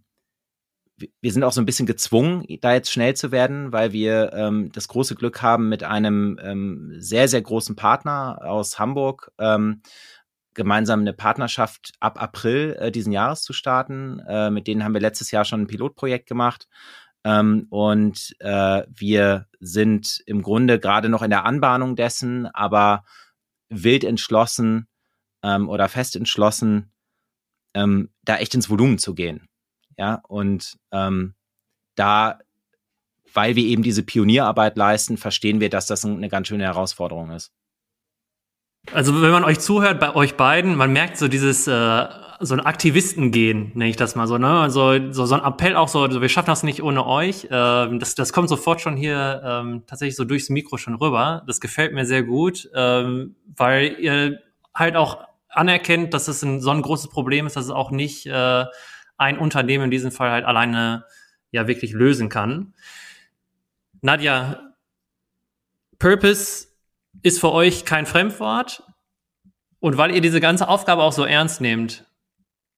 [1.21, 4.71] wir sind auch so ein bisschen gezwungen, da jetzt schnell zu werden, weil wir ähm,
[4.71, 9.81] das große Glück haben, mit einem ähm, sehr, sehr großen Partner aus Hamburg ähm,
[10.58, 14.20] gemeinsam eine Partnerschaft ab April äh, diesen Jahres zu starten.
[14.28, 16.67] Äh, mit denen haben wir letztes Jahr schon ein Pilotprojekt gemacht.
[17.24, 23.04] Ähm, und äh, wir sind im Grunde gerade noch in der Anbahnung dessen, aber
[23.70, 24.88] wild entschlossen
[25.43, 26.91] ähm, oder fest entschlossen,
[27.74, 29.48] ähm, da echt ins Volumen zu gehen.
[29.98, 31.36] Ja, und ähm,
[31.96, 32.39] da,
[33.34, 37.52] weil wir eben diese Pionierarbeit leisten, verstehen wir, dass das eine ganz schöne Herausforderung ist.
[38.93, 42.06] Also wenn man euch zuhört, bei euch beiden, man merkt so dieses äh,
[42.39, 44.60] so ein Aktivistengehen, nenne ich das mal so, ne?
[44.60, 47.47] Also so, so ein Appell auch so, so wir schaffen das nicht ohne euch.
[47.50, 51.43] Ähm, das, das kommt sofort schon hier ähm, tatsächlich so durchs Mikro schon rüber.
[51.47, 54.39] Das gefällt mir sehr gut, ähm, weil ihr
[54.73, 58.28] halt auch anerkennt, dass es ein, so ein großes Problem ist, dass es auch nicht
[58.28, 58.65] äh,
[59.17, 61.06] ein Unternehmen in diesem Fall halt alleine
[61.52, 62.73] ja wirklich lösen kann.
[64.02, 64.60] Nadja,
[65.97, 66.67] Purpose
[67.23, 68.84] ist für euch kein Fremdwort.
[69.80, 72.06] Und weil ihr diese ganze Aufgabe auch so ernst nehmt,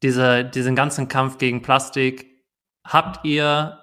[0.03, 2.25] diese, diesen ganzen Kampf gegen Plastik,
[2.83, 3.79] habt ihr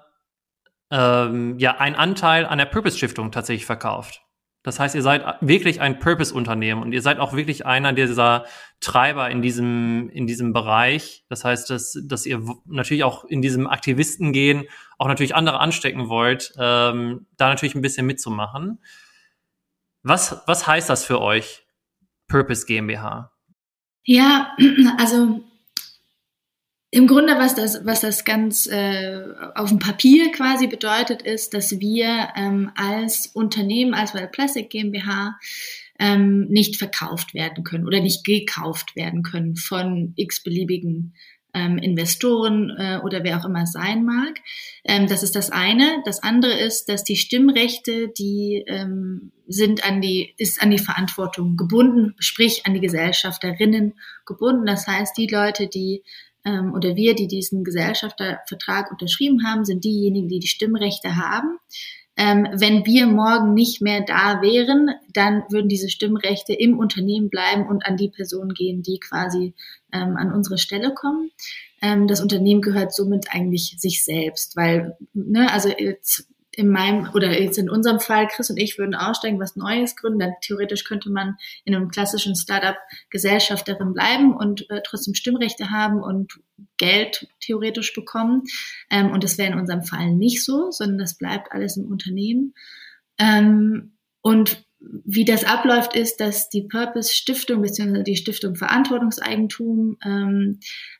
[0.91, 4.21] ähm, ja einen Anteil an der Purpose-Stiftung tatsächlich verkauft.
[4.63, 8.45] Das heißt, ihr seid wirklich ein Purpose-Unternehmen und ihr seid auch wirklich einer dieser
[8.81, 11.23] Treiber in diesem, in diesem Bereich.
[11.29, 14.65] Das heißt, dass, dass ihr natürlich auch in diesem Aktivisten gehen,
[14.97, 18.79] auch natürlich andere anstecken wollt, ähm, da natürlich ein bisschen mitzumachen.
[20.07, 21.65] Was, was heißt das für euch,
[22.29, 23.33] Purpose GmbH?
[24.05, 24.55] Ja,
[24.97, 25.43] also
[26.91, 29.21] im Grunde, was das, was das ganz äh,
[29.55, 35.37] auf dem Papier quasi bedeutet, ist, dass wir ähm, als Unternehmen, als Wild Plastic GmbH,
[35.99, 41.15] ähm, nicht verkauft werden können oder nicht gekauft werden können von x-beliebigen
[41.57, 44.39] ähm, Investoren äh, oder wer auch immer sein mag.
[44.83, 46.01] Ähm, das ist das eine.
[46.05, 51.57] Das andere ist, dass die Stimmrechte, die ähm, sind an die, ist an die Verantwortung
[51.57, 54.65] gebunden, sprich an die Gesellschafterinnen gebunden.
[54.65, 56.03] Das heißt, die Leute, die
[56.45, 61.57] ähm, oder wir, die diesen Gesellschaftervertrag unterschrieben haben, sind diejenigen, die die Stimmrechte haben.
[62.17, 67.67] Ähm, wenn wir morgen nicht mehr da wären, dann würden diese Stimmrechte im Unternehmen bleiben
[67.67, 69.53] und an die Personen gehen, die quasi
[69.93, 71.31] ähm, an unsere Stelle kommen.
[71.81, 76.27] Ähm, das Unternehmen gehört somit eigentlich sich selbst, weil, ne, also jetzt
[76.57, 80.17] in meinem oder jetzt in unserem Fall, Chris und ich würden aussteigen, was Neues gründen,
[80.17, 82.75] dann theoretisch könnte man in einem klassischen Startup
[83.11, 86.39] Gesellschafterin bleiben und äh, trotzdem Stimmrechte haben und
[86.77, 88.41] Geld theoretisch bekommen.
[88.89, 92.55] Ähm, und das wäre in unserem Fall nicht so, sondern das bleibt alles im Unternehmen.
[93.19, 98.01] Ähm, und wie das abläuft, ist, dass die Purpose Stiftung bzw.
[98.01, 100.59] die Stiftung Verantwortungseigentum ähm,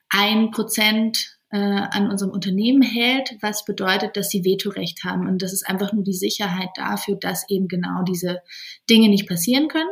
[0.10, 5.28] ein Prozent äh, an unserem Unternehmen hält, was bedeutet, dass sie Vetorecht haben.
[5.28, 8.42] Und das ist einfach nur die Sicherheit dafür, dass eben genau diese
[8.90, 9.90] Dinge nicht passieren können.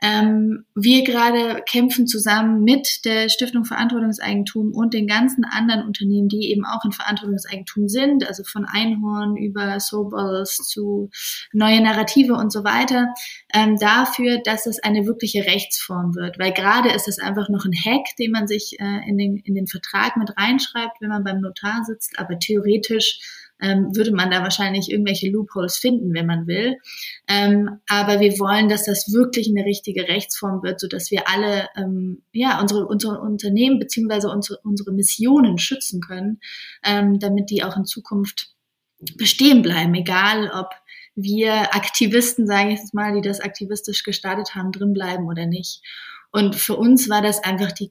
[0.00, 6.52] Ähm, wir gerade kämpfen zusammen mit der Stiftung Verantwortungseigentum und den ganzen anderen Unternehmen, die
[6.52, 11.10] eben auch in Verantwortungseigentum sind, also von Einhorn über Soulballs zu
[11.52, 13.12] neue Narrative und so weiter,
[13.52, 16.38] ähm, dafür, dass es eine wirkliche Rechtsform wird.
[16.38, 19.56] Weil gerade ist es einfach noch ein Hack, den man sich äh, in, den, in
[19.56, 23.20] den Vertrag mit reinschreibt, wenn man beim Notar sitzt, aber theoretisch
[23.60, 26.76] ähm, würde man da wahrscheinlich irgendwelche Loopholes finden, wenn man will.
[27.26, 31.68] Ähm, aber wir wollen, dass das wirklich eine richtige Rechtsform wird, so dass wir alle
[31.76, 36.40] ähm, ja unsere, unsere Unternehmen beziehungsweise unsere, unsere Missionen schützen können,
[36.84, 38.54] ähm, damit die auch in Zukunft
[39.16, 40.70] bestehen bleiben, egal ob
[41.14, 45.82] wir Aktivisten, sage ich jetzt mal, die das aktivistisch gestartet haben, drin bleiben oder nicht.
[46.30, 47.90] Und für uns war das einfach die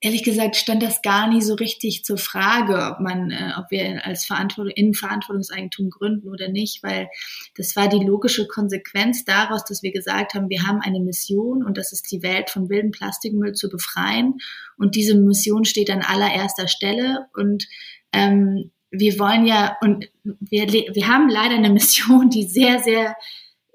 [0.00, 4.04] ehrlich gesagt stand das gar nie so richtig zur Frage, ob man, äh, ob wir
[4.04, 7.08] als Verantwortung, in Verantwortungseigentum gründen oder nicht, weil
[7.56, 11.78] das war die logische Konsequenz daraus, dass wir gesagt haben, wir haben eine Mission und
[11.78, 14.38] das ist die Welt von wilden Plastikmüll zu befreien.
[14.76, 17.26] Und diese Mission steht an allererster Stelle.
[17.34, 17.66] Und
[18.12, 23.16] ähm, wir wollen ja und wir, wir haben leider eine Mission, die sehr, sehr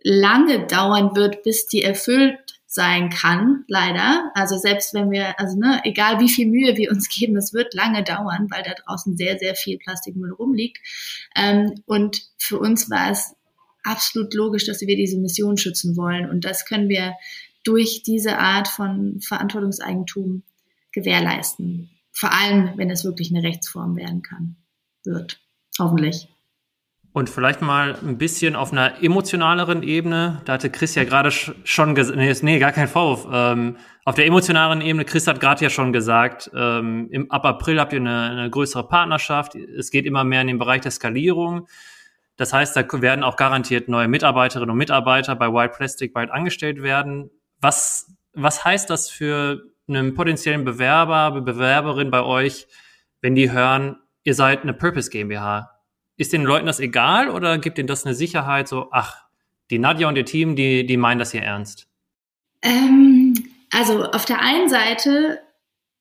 [0.03, 4.31] lange dauern wird, bis die erfüllt sein kann, leider.
[4.35, 7.73] Also selbst wenn wir, also ne, egal wie viel Mühe wir uns geben, es wird
[7.73, 10.77] lange dauern, weil da draußen sehr, sehr viel Plastikmüll rumliegt.
[11.35, 13.35] Ähm, und für uns war es
[13.83, 16.29] absolut logisch, dass wir diese Mission schützen wollen.
[16.29, 17.15] Und das können wir
[17.63, 20.43] durch diese Art von Verantwortungseigentum
[20.91, 21.89] gewährleisten.
[22.11, 24.55] Vor allem, wenn es wirklich eine Rechtsform werden kann,
[25.03, 25.39] wird.
[25.79, 26.29] Hoffentlich.
[27.13, 30.41] Und vielleicht mal ein bisschen auf einer emotionaleren Ebene.
[30.45, 33.27] Da hatte Chris ja gerade schon gesagt, nee, nee, gar kein Vorwurf.
[33.31, 37.79] Ähm, auf der emotionalen Ebene, Chris hat gerade ja schon gesagt, ähm, im, ab April
[37.79, 39.55] habt ihr eine, eine größere Partnerschaft.
[39.55, 41.67] Es geht immer mehr in den Bereich der Skalierung.
[42.37, 46.83] Das heißt, da werden auch garantiert neue Mitarbeiterinnen und Mitarbeiter bei Wild Plastic bald angestellt
[46.83, 47.31] werden.
[47.59, 52.67] Was, was heißt das für einen potenziellen Bewerber, Bewerberin bei euch,
[53.21, 55.76] wenn die hören, ihr seid eine Purpose GmbH?
[56.17, 59.23] Ist den Leuten das egal oder gibt ihnen das eine Sicherheit, so, ach,
[59.69, 61.87] die Nadja und ihr Team, die, die meinen das hier ernst?
[62.61, 63.33] Ähm,
[63.71, 65.39] also auf der einen Seite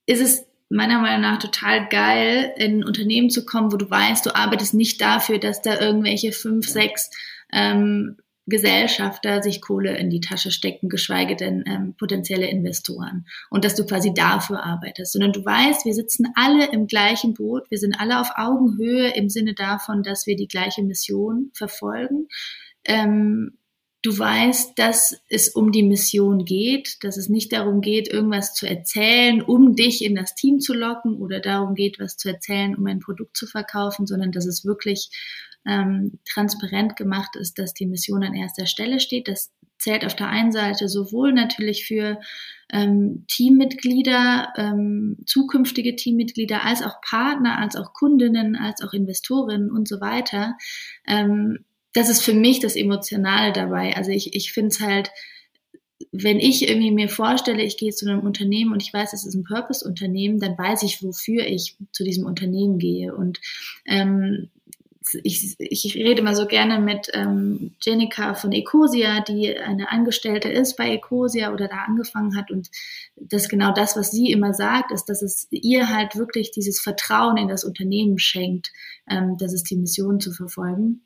[0.07, 4.26] ist es meiner Meinung nach total geil, in ein Unternehmen zu kommen, wo du weißt,
[4.26, 7.11] du arbeitest nicht dafür, dass da irgendwelche fünf, sechs
[7.52, 13.26] ähm, Gesellschafter sich Kohle in die Tasche stecken, geschweige denn ähm, potenzielle Investoren.
[13.50, 17.68] Und dass du quasi dafür arbeitest, sondern du weißt, wir sitzen alle im gleichen Boot,
[17.70, 22.28] wir sind alle auf Augenhöhe im Sinne davon, dass wir die gleiche Mission verfolgen.
[22.85, 23.59] Ähm,
[24.02, 28.68] du weißt, dass es um die Mission geht, dass es nicht darum geht, irgendwas zu
[28.68, 32.87] erzählen, um dich in das Team zu locken oder darum geht, was zu erzählen, um
[32.87, 35.11] ein Produkt zu verkaufen, sondern dass es wirklich
[35.66, 39.29] ähm, transparent gemacht ist, dass die Mission an erster Stelle steht.
[39.29, 42.18] Das zählt auf der einen Seite sowohl natürlich für
[42.72, 49.87] ähm, Teammitglieder, ähm, zukünftige Teammitglieder, als auch Partner, als auch Kundinnen, als auch Investorinnen und
[49.87, 50.57] so weiter.
[51.07, 53.96] Ähm, das ist für mich das Emotionale dabei.
[53.96, 55.11] Also ich, ich finde es halt,
[56.12, 59.35] wenn ich irgendwie mir vorstelle, ich gehe zu einem Unternehmen und ich weiß, es ist
[59.35, 63.14] ein Purpose-Unternehmen, dann weiß ich, wofür ich zu diesem Unternehmen gehe.
[63.14, 63.40] Und
[63.87, 64.50] ähm,
[65.23, 70.77] ich, ich rede mal so gerne mit ähm, Jenica von Ecosia, die eine Angestellte ist
[70.77, 72.51] bei Ecosia oder da angefangen hat.
[72.51, 72.71] Und
[73.16, 77.37] das genau das, was sie immer sagt, ist, dass es ihr halt wirklich dieses Vertrauen
[77.37, 78.73] in das Unternehmen schenkt,
[79.09, 81.03] ähm, das ist die Mission zu verfolgen.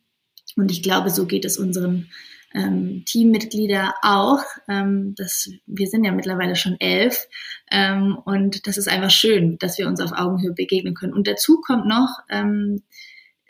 [0.57, 2.09] Und ich glaube, so geht es unseren
[2.55, 4.43] ähm, Teammitglieder auch.
[4.69, 7.29] Ähm, das, wir sind ja mittlerweile schon elf
[7.71, 11.15] ähm, und das ist einfach schön, dass wir uns auf Augenhöhe begegnen können.
[11.15, 12.83] Und dazu kommt noch, ähm,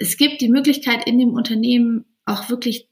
[0.00, 2.88] es gibt die Möglichkeit in dem Unternehmen auch wirklich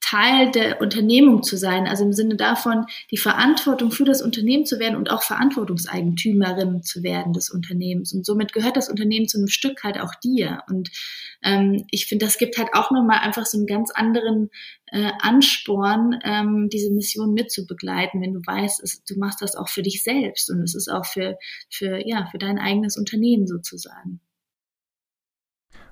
[0.00, 4.78] Teil der Unternehmung zu sein, also im Sinne davon, die Verantwortung für das Unternehmen zu
[4.78, 8.12] werden und auch Verantwortungseigentümerin zu werden des Unternehmens.
[8.12, 10.62] Und somit gehört das Unternehmen zu einem Stück halt auch dir.
[10.68, 10.90] Und
[11.42, 14.50] ähm, ich finde, das gibt halt auch nochmal einfach so einen ganz anderen
[14.86, 19.82] äh, Ansporn, ähm, diese Mission mitzubegleiten, wenn du weißt, es, du machst das auch für
[19.82, 21.36] dich selbst und es ist auch für,
[21.70, 24.20] für, ja, für dein eigenes Unternehmen sozusagen.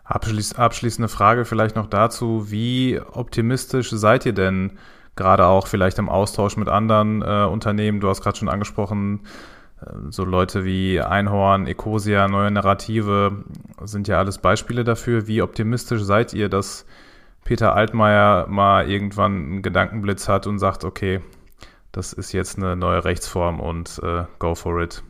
[0.06, 4.78] Abschließ, abschließende Frage vielleicht noch dazu, wie optimistisch seid ihr denn
[5.16, 7.98] gerade auch vielleicht im Austausch mit anderen äh, Unternehmen?
[7.98, 9.22] Du hast gerade schon angesprochen,
[9.80, 13.44] äh, so Leute wie Einhorn, Ecosia, Neue Narrative
[13.82, 15.26] sind ja alles Beispiele dafür.
[15.26, 16.86] Wie optimistisch seid ihr, dass
[17.42, 21.20] Peter Altmaier mal irgendwann einen Gedankenblitz hat und sagt, okay,
[21.90, 25.02] das ist jetzt eine neue Rechtsform und äh, go for it?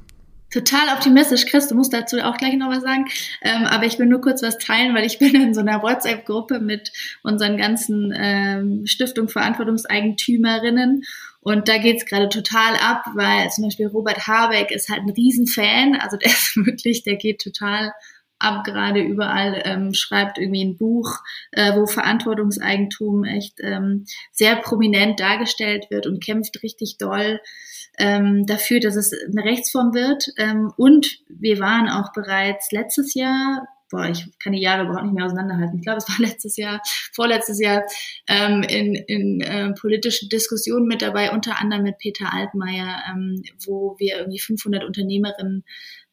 [0.56, 1.44] Total optimistisch.
[1.46, 3.06] Chris, du musst dazu auch gleich noch was sagen.
[3.42, 6.60] Ähm, aber ich will nur kurz was teilen, weil ich bin in so einer WhatsApp-Gruppe
[6.60, 6.92] mit
[7.22, 11.02] unseren ganzen ähm, Stiftung Verantwortungseigentümerinnen.
[11.40, 15.96] Und da geht's gerade total ab, weil zum Beispiel Robert Habeck ist halt ein Riesenfan.
[16.00, 17.92] Also der ist wirklich, der geht total
[18.38, 21.20] ab gerade überall, ähm, schreibt irgendwie ein Buch,
[21.52, 27.40] äh, wo Verantwortungseigentum echt ähm, sehr prominent dargestellt wird und kämpft richtig doll
[27.98, 30.28] ähm, dafür, dass es eine Rechtsform wird.
[30.36, 35.14] Ähm, und wir waren auch bereits letztes Jahr, boah, ich kann die Jahre überhaupt nicht
[35.14, 35.78] mehr auseinanderhalten.
[35.78, 36.80] Ich glaube, es war letztes Jahr,
[37.12, 37.84] vorletztes Jahr,
[38.28, 43.96] ähm, in, in äh, politischen Diskussionen mit dabei, unter anderem mit Peter Altmaier, ähm, wo
[43.98, 45.64] wir irgendwie 500 Unternehmerinnen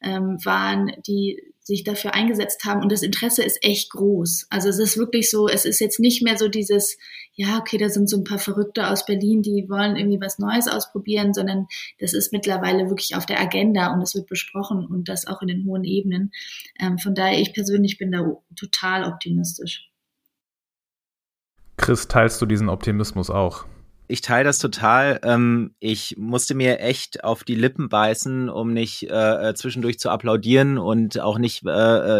[0.02, 4.48] ähm, waren, die sich dafür eingesetzt haben und das Interesse ist echt groß.
[4.50, 6.98] Also es ist wirklich so, es ist jetzt nicht mehr so dieses,
[7.36, 10.68] ja, okay, da sind so ein paar Verrückte aus Berlin, die wollen irgendwie was Neues
[10.68, 11.66] ausprobieren, sondern
[11.98, 15.48] das ist mittlerweile wirklich auf der Agenda und es wird besprochen und das auch in
[15.48, 16.32] den hohen Ebenen.
[16.78, 18.24] Ähm, von daher, ich persönlich bin da
[18.54, 19.90] total optimistisch.
[21.76, 23.64] Chris, teilst du diesen Optimismus auch?
[24.06, 25.18] Ich teile das total.
[25.24, 30.10] Ähm, ich musste mir echt auf die Lippen beißen, um nicht äh, äh zwischendurch zu
[30.10, 31.70] applaudieren und auch nicht äh,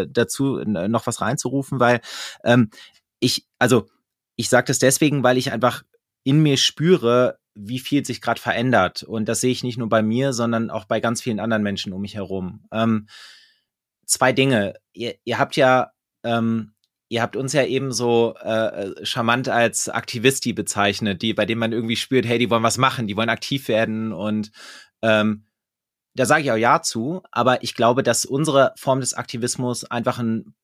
[0.00, 2.00] äh dazu noch was reinzurufen, weil
[2.42, 2.70] ähm,
[3.20, 3.86] ich, also
[4.36, 5.84] ich sage das deswegen, weil ich einfach
[6.22, 9.02] in mir spüre, wie viel sich gerade verändert.
[9.02, 11.92] Und das sehe ich nicht nur bei mir, sondern auch bei ganz vielen anderen Menschen
[11.92, 12.64] um mich herum.
[12.72, 13.06] Ähm,
[14.06, 14.74] zwei Dinge.
[14.92, 15.92] Ihr, ihr habt ja
[16.24, 16.74] ähm,
[17.10, 21.60] Ihr habt uns ja eben so äh, äh, charmant als Aktivisti bezeichnet, die, bei denen
[21.60, 24.50] man irgendwie spürt, hey, die wollen was machen, die wollen aktiv werden und
[25.02, 25.46] ähm,
[26.14, 30.18] da sage ich auch ja zu, aber ich glaube, dass unsere Form des Aktivismus einfach
[30.18, 30.54] ein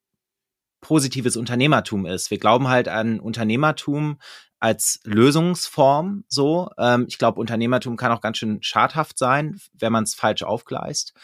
[0.80, 2.30] positives Unternehmertum ist.
[2.30, 4.18] Wir glauben halt an Unternehmertum
[4.58, 6.70] als Lösungsform so.
[6.78, 11.14] Ähm, ich glaube, Unternehmertum kann auch ganz schön schadhaft sein, wenn man es falsch aufgleist.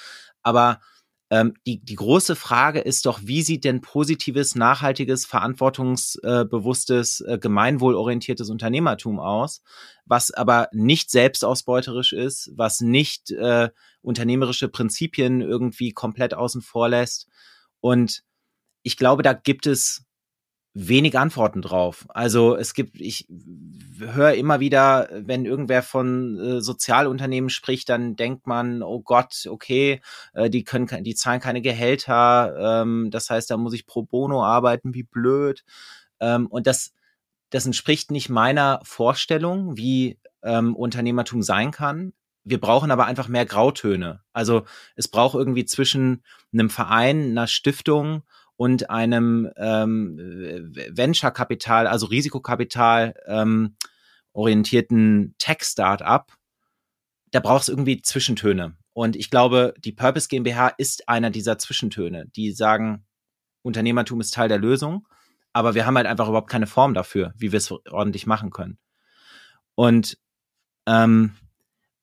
[0.43, 0.81] Aber
[1.29, 8.49] ähm, die, die große Frage ist doch, wie sieht denn positives, nachhaltiges, verantwortungsbewusstes, äh, gemeinwohlorientiertes
[8.49, 9.63] Unternehmertum aus,
[10.05, 13.71] was aber nicht selbstausbeuterisch ist, was nicht äh,
[14.03, 17.27] unternehmerische Prinzipien irgendwie komplett außen vor lässt.
[17.81, 18.23] Und
[18.87, 20.07] ich glaube, da gibt es
[20.72, 22.07] wenig Antworten drauf.
[22.11, 23.26] Also es gibt, ich
[23.99, 30.01] höre immer wieder, wenn irgendwer von äh, Sozialunternehmen spricht, dann denkt man, oh Gott, okay,
[30.34, 34.45] äh, die können, die zahlen keine Gehälter, ähm, das heißt, da muss ich pro bono
[34.45, 35.64] arbeiten, wie blöd.
[36.20, 36.93] Ähm, und das,
[37.51, 42.12] das entspricht nicht meiner Vorstellung, wie ähm, Unternehmertum sein kann.
[42.45, 44.20] Wir brauchen aber einfach mehr Grautöne.
[44.32, 44.62] Also
[44.95, 46.22] es braucht irgendwie zwischen
[46.53, 48.22] einem Verein, einer Stiftung
[48.57, 50.17] und einem ähm,
[50.91, 53.77] Venture-Kapital, also Risikokapital ähm,
[54.33, 56.33] orientierten Tech-Startup,
[57.31, 58.77] da brauchst du irgendwie Zwischentöne.
[58.93, 63.05] Und ich glaube, die Purpose GmbH ist einer dieser Zwischentöne, die sagen,
[63.63, 65.07] Unternehmertum ist Teil der Lösung,
[65.53, 68.79] aber wir haben halt einfach überhaupt keine Form dafür, wie wir es ordentlich machen können.
[69.75, 70.19] Und,
[70.87, 71.35] ähm,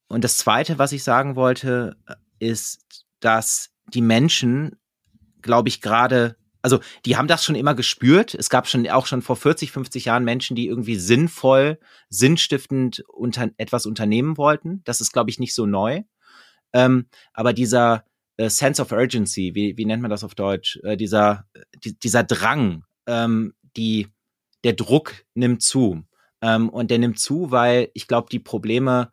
[0.08, 1.98] und das Zweite, was ich sagen wollte,
[2.38, 4.78] ist, dass die Menschen,
[5.42, 8.34] glaube ich, gerade also die haben das schon immer gespürt.
[8.34, 11.78] Es gab schon auch schon vor 40, 50 Jahren Menschen, die irgendwie sinnvoll,
[12.10, 14.82] sinnstiftend unter, etwas unternehmen wollten.
[14.86, 16.04] Das ist, glaube ich, nicht so neu.
[16.72, 18.06] Ähm, aber dieser
[18.38, 20.80] äh, Sense of Urgency, wie, wie nennt man das auf Deutsch?
[20.84, 21.46] Äh, dieser,
[21.84, 24.08] die, dieser Drang, ähm, die,
[24.64, 26.04] der Druck nimmt zu.
[26.42, 29.12] Ähm, und der nimmt zu, weil ich glaube, die Probleme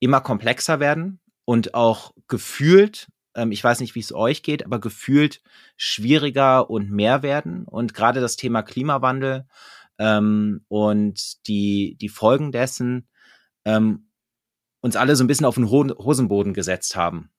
[0.00, 3.08] immer komplexer werden und auch gefühlt
[3.38, 5.40] ähm, ich weiß nicht, wie es euch geht, aber gefühlt
[5.76, 7.64] schwieriger und mehr werden.
[7.64, 9.46] Und gerade das Thema Klimawandel
[9.98, 13.08] ähm, und die, die Folgen dessen
[13.64, 14.10] ähm,
[14.80, 17.30] uns alle so ein bisschen auf den Hosenboden gesetzt haben.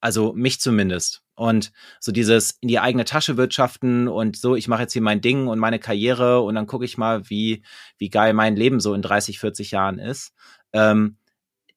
[0.00, 1.22] Also mich zumindest.
[1.34, 5.20] Und so dieses in die eigene Tasche wirtschaften und so, ich mache jetzt hier mein
[5.20, 7.62] Ding und meine Karriere und dann gucke ich mal, wie,
[7.98, 10.32] wie geil mein Leben so in 30, 40 Jahren ist.
[10.72, 11.16] Ähm,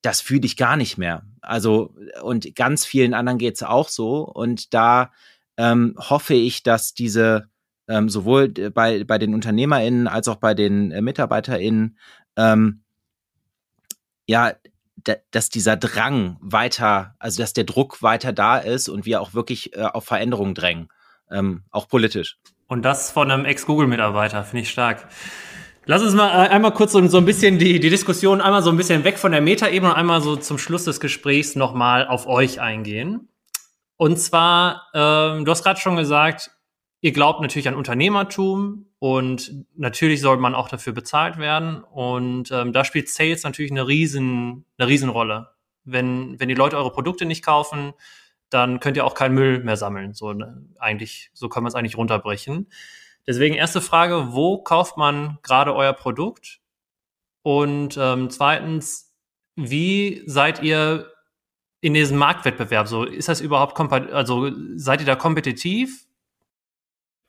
[0.03, 1.23] das fühle ich gar nicht mehr.
[1.41, 4.19] Also, und ganz vielen anderen geht es auch so.
[4.19, 5.11] Und da
[5.57, 7.49] ähm, hoffe ich, dass diese
[7.87, 11.97] ähm, sowohl bei, bei den UnternehmerInnen als auch bei den äh, MitarbeiterInnen
[12.37, 12.83] ähm,
[14.25, 14.53] ja,
[15.31, 19.75] dass dieser Drang weiter, also dass der Druck weiter da ist und wir auch wirklich
[19.75, 20.89] äh, auf Veränderungen drängen,
[21.29, 22.37] ähm, auch politisch.
[22.67, 25.07] Und das von einem Ex-Google-Mitarbeiter, finde ich stark.
[25.85, 28.69] Lass uns mal äh, einmal kurz so, so ein bisschen die, die Diskussion einmal so
[28.69, 32.25] ein bisschen weg von der Metaebene und einmal so zum Schluss des Gesprächs nochmal auf
[32.25, 33.27] euch eingehen.
[33.97, 36.51] Und zwar, ähm, du hast gerade schon gesagt,
[37.01, 41.83] ihr glaubt natürlich an Unternehmertum und natürlich soll man auch dafür bezahlt werden.
[41.83, 45.49] Und ähm, da spielt Sales natürlich eine riesen, eine Riesenrolle.
[45.83, 47.91] Wenn, wenn die Leute eure Produkte nicht kaufen,
[48.49, 50.13] dann könnt ihr auch keinen Müll mehr sammeln.
[50.13, 52.69] So ne, eigentlich, so kann man es eigentlich runterbrechen.
[53.27, 56.59] Deswegen erste Frage, wo kauft man gerade euer Produkt?
[57.41, 59.13] Und ähm, zweitens,
[59.55, 61.11] wie seid ihr
[61.81, 62.87] in diesem Marktwettbewerb?
[62.87, 66.05] So, ist das überhaupt also seid ihr da kompetitiv?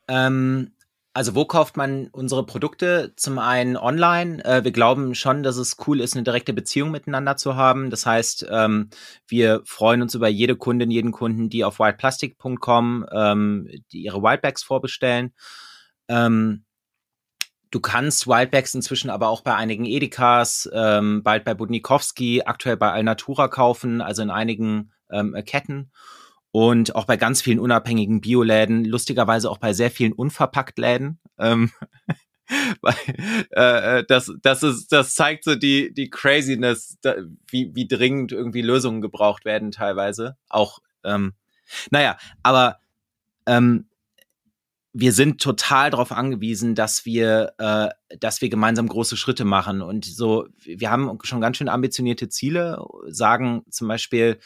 [0.09, 0.73] Ähm,
[1.17, 3.13] also wo kauft man unsere Produkte?
[3.17, 4.45] Zum einen online.
[4.45, 7.91] Äh, wir glauben schon, dass es cool ist, eine direkte Beziehung miteinander zu haben.
[7.91, 8.91] Das heißt, ähm,
[9.29, 15.33] wir freuen uns über jede Kundin, jeden Kunden, die auf wildplastic.com ähm, ihre Wildbags vorbestellen.
[16.09, 16.65] Ähm,
[17.71, 22.93] du kannst Wildbacks inzwischen aber auch bei einigen Edekas, ähm, bald bei Budnikowski, aktuell bei
[22.93, 25.91] Alnatura kaufen, also in einigen ähm, Ketten
[26.55, 31.19] und auch bei ganz vielen unabhängigen Bioläden, lustigerweise auch bei sehr vielen Unverpacktläden.
[31.37, 31.73] Ähm,
[33.51, 37.17] äh, äh, das, das, ist, das zeigt so die, die Craziness, da,
[37.51, 40.37] wie, wie dringend irgendwie Lösungen gebraucht werden teilweise.
[40.49, 41.35] Auch, ähm,
[41.91, 42.79] naja, aber
[43.47, 43.89] ähm,
[44.97, 49.83] wir sind total darauf angewiesen, dass wir, äh, dass wir gemeinsam große Schritte machen.
[49.83, 54.39] Und so, wir haben schon ganz schön ambitionierte Ziele, sagen zum Beispiel,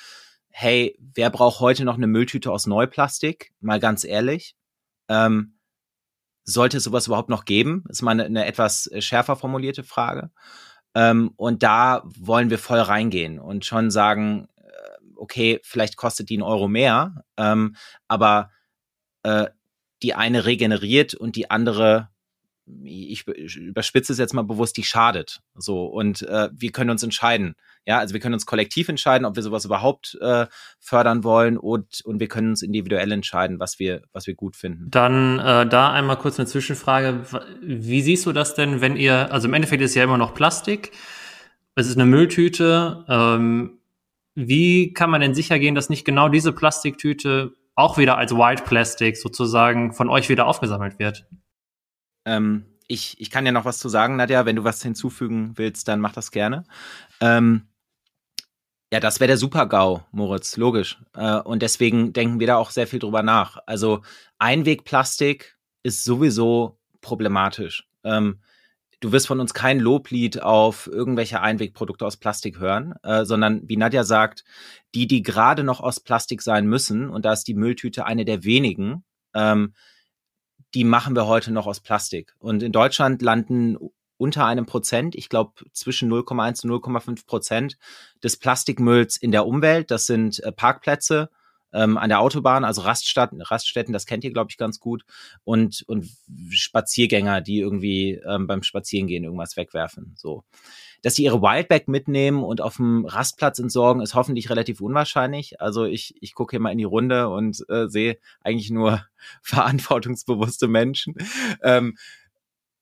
[0.48, 3.52] hey, wer braucht heute noch eine Mülltüte aus Neuplastik?
[3.60, 4.56] Mal ganz ehrlich.
[5.08, 5.58] Ähm,
[6.44, 7.84] sollte es sowas überhaupt noch geben?
[7.90, 10.30] Ist mal eine, eine etwas äh, schärfer formulierte Frage.
[10.94, 14.70] Ähm, und da wollen wir voll reingehen und schon sagen, äh,
[15.14, 17.76] okay, vielleicht kostet die einen Euro mehr, ähm,
[18.08, 18.50] aber
[19.24, 19.48] äh,
[20.02, 22.08] die eine regeneriert und die andere
[22.82, 25.40] ich überspitze es jetzt mal bewusst, die schadet.
[25.54, 27.54] So und äh, wir können uns entscheiden.
[27.86, 30.46] Ja, also wir können uns kollektiv entscheiden, ob wir sowas überhaupt äh,
[30.78, 34.90] fördern wollen und und wir können uns individuell entscheiden, was wir was wir gut finden.
[34.90, 37.22] Dann äh, da einmal kurz eine Zwischenfrage:
[37.62, 40.92] Wie siehst du das denn, wenn ihr also im Endeffekt ist ja immer noch Plastik,
[41.74, 43.04] es ist eine Mülltüte.
[43.08, 43.78] Ähm,
[44.34, 48.64] wie kann man denn sicher gehen, dass nicht genau diese Plastiktüte auch wieder als White
[48.64, 51.26] Plastic sozusagen von euch wieder aufgesammelt wird?
[52.24, 54.46] Ähm, ich, ich kann ja noch was zu sagen, Nadja.
[54.46, 56.64] Wenn du was hinzufügen willst, dann mach das gerne.
[57.20, 57.68] Ähm,
[58.92, 60.98] ja, das wäre der Super-GAU, Moritz, logisch.
[61.14, 63.58] Äh, und deswegen denken wir da auch sehr viel drüber nach.
[63.66, 64.02] Also
[64.38, 67.88] Einwegplastik ist sowieso problematisch.
[68.02, 68.40] Ähm,
[69.00, 73.76] du wirst von uns kein Loblied auf irgendwelche Einwegprodukte aus Plastik hören, äh, sondern wie
[73.76, 74.44] Nadja sagt,
[74.94, 78.44] die, die gerade noch aus Plastik sein müssen, und da ist die Mülltüte eine der
[78.44, 79.74] wenigen, ähm,
[80.74, 82.34] die machen wir heute noch aus Plastik.
[82.38, 83.78] Und in Deutschland landen
[84.18, 87.78] unter einem Prozent, ich glaube zwischen 0,1 und 0,5 Prozent
[88.22, 89.90] des Plastikmülls in der Umwelt.
[89.90, 91.30] Das sind äh, Parkplätze
[91.72, 95.04] ähm, an der Autobahn, also Raststätten, Raststätten, das kennt ihr, glaube ich, ganz gut.
[95.44, 96.08] Und, und
[96.50, 100.14] Spaziergänger, die irgendwie ähm, beim Spazierengehen irgendwas wegwerfen.
[100.16, 100.44] So
[101.02, 105.60] dass sie ihre Wildback mitnehmen und auf dem Rastplatz entsorgen, ist hoffentlich relativ unwahrscheinlich.
[105.60, 109.04] Also ich, ich gucke hier mal in die Runde und äh, sehe eigentlich nur
[109.42, 111.14] verantwortungsbewusste Menschen.
[111.62, 111.96] Ähm,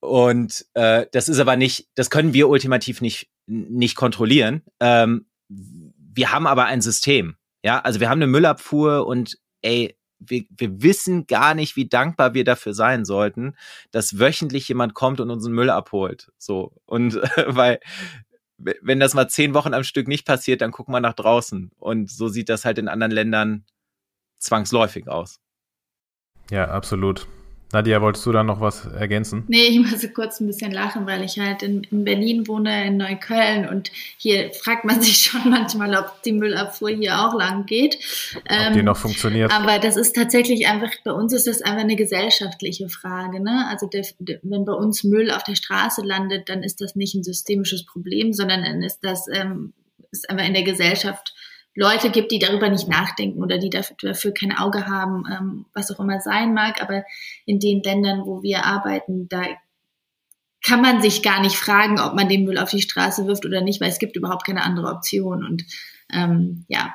[0.01, 4.62] und äh, das ist aber nicht, das können wir ultimativ nicht, nicht kontrollieren.
[4.80, 7.37] Ähm, wir haben aber ein System.
[7.66, 12.32] Ja, also wir haben eine Müllabfuhr und ey, wir, wir wissen gar nicht, wie dankbar
[12.32, 13.56] wir dafür sein sollten,
[13.90, 16.30] dass wöchentlich jemand kommt und unseren Müll abholt.
[16.38, 16.76] So.
[16.84, 17.80] Und äh, weil,
[18.56, 21.72] wenn das mal zehn Wochen am Stück nicht passiert, dann gucken wir nach draußen.
[21.76, 23.64] Und so sieht das halt in anderen Ländern
[24.38, 25.40] zwangsläufig aus.
[26.52, 27.26] Ja, absolut.
[27.72, 29.44] Nadia, wolltest du da noch was ergänzen?
[29.48, 32.96] Nee, ich muss kurz ein bisschen lachen, weil ich halt in, in, Berlin wohne, in
[32.96, 37.98] Neukölln und hier fragt man sich schon manchmal, ob die Müllabfuhr hier auch lang geht.
[38.36, 39.52] Ob ähm, die noch funktioniert.
[39.52, 43.42] Aber das ist tatsächlich einfach, bei uns ist das einfach eine gesellschaftliche Frage.
[43.42, 43.66] Ne?
[43.68, 47.14] Also der, der, wenn bei uns Müll auf der Straße landet, dann ist das nicht
[47.14, 49.72] ein systemisches Problem, sondern dann ist das ähm,
[50.10, 51.34] ist einfach in der Gesellschaft
[51.77, 55.91] Leute gibt, die darüber nicht nachdenken oder die dafür, dafür kein Auge haben, ähm, was
[55.91, 56.83] auch immer sein mag.
[56.83, 57.05] Aber
[57.45, 59.43] in den Ländern, wo wir arbeiten, da
[60.64, 63.61] kann man sich gar nicht fragen, ob man den Müll auf die Straße wirft oder
[63.61, 65.45] nicht, weil es gibt überhaupt keine andere Option.
[65.45, 65.64] Und
[66.12, 66.95] ähm, ja.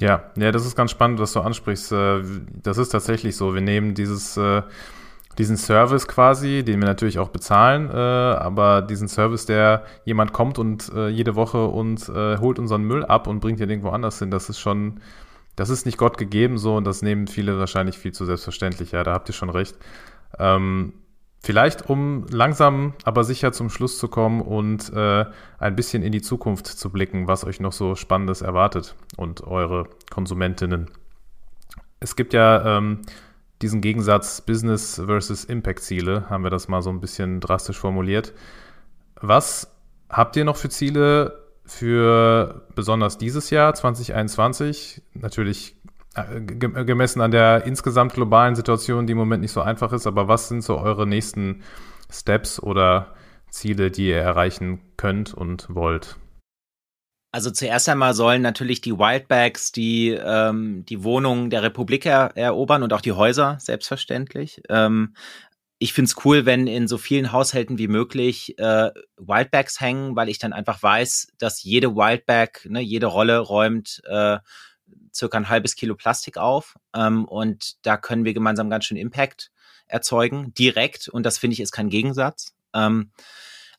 [0.00, 1.92] Ja, ja, das ist ganz spannend, was du ansprichst.
[1.92, 2.22] Äh,
[2.62, 3.54] das ist tatsächlich so.
[3.54, 4.62] Wir nehmen dieses äh,
[5.38, 10.58] diesen Service quasi, den wir natürlich auch bezahlen, äh, aber diesen Service, der jemand kommt
[10.58, 14.18] und äh, jede Woche und äh, holt unseren Müll ab und bringt ihn irgendwo anders
[14.18, 15.00] hin, das ist schon,
[15.54, 18.92] das ist nicht Gott gegeben so und das nehmen viele wahrscheinlich viel zu selbstverständlich.
[18.92, 19.76] Ja, da habt ihr schon recht.
[20.40, 20.92] Ähm,
[21.40, 25.24] vielleicht, um langsam aber sicher zum Schluss zu kommen und äh,
[25.58, 29.88] ein bisschen in die Zukunft zu blicken, was euch noch so Spannendes erwartet und eure
[30.10, 30.90] Konsumentinnen.
[32.00, 33.02] Es gibt ja ähm,
[33.62, 38.32] diesen Gegensatz Business versus Impact-Ziele, haben wir das mal so ein bisschen drastisch formuliert.
[39.20, 39.72] Was
[40.08, 45.02] habt ihr noch für Ziele für besonders dieses Jahr 2021?
[45.14, 45.76] Natürlich
[46.14, 50.28] äh, gemessen an der insgesamt globalen Situation, die im Moment nicht so einfach ist, aber
[50.28, 51.62] was sind so eure nächsten
[52.10, 53.14] Steps oder
[53.50, 56.16] Ziele, die ihr erreichen könnt und wollt?
[57.38, 62.82] Also zuerst einmal sollen natürlich die Wildbacks die, ähm, die Wohnungen der Republik er erobern
[62.82, 64.60] und auch die Häuser, selbstverständlich.
[64.68, 65.14] Ähm,
[65.78, 70.40] ich find's cool, wenn in so vielen Haushalten wie möglich äh, Wildbacks hängen, weil ich
[70.40, 74.38] dann einfach weiß, dass jede Wildback, ne, jede Rolle räumt äh,
[75.14, 76.74] circa ein halbes Kilo Plastik auf.
[76.92, 79.52] Ähm, und da können wir gemeinsam ganz schön Impact
[79.86, 81.06] erzeugen, direkt.
[81.06, 82.56] Und das finde ich ist kein Gegensatz.
[82.74, 83.12] Ähm,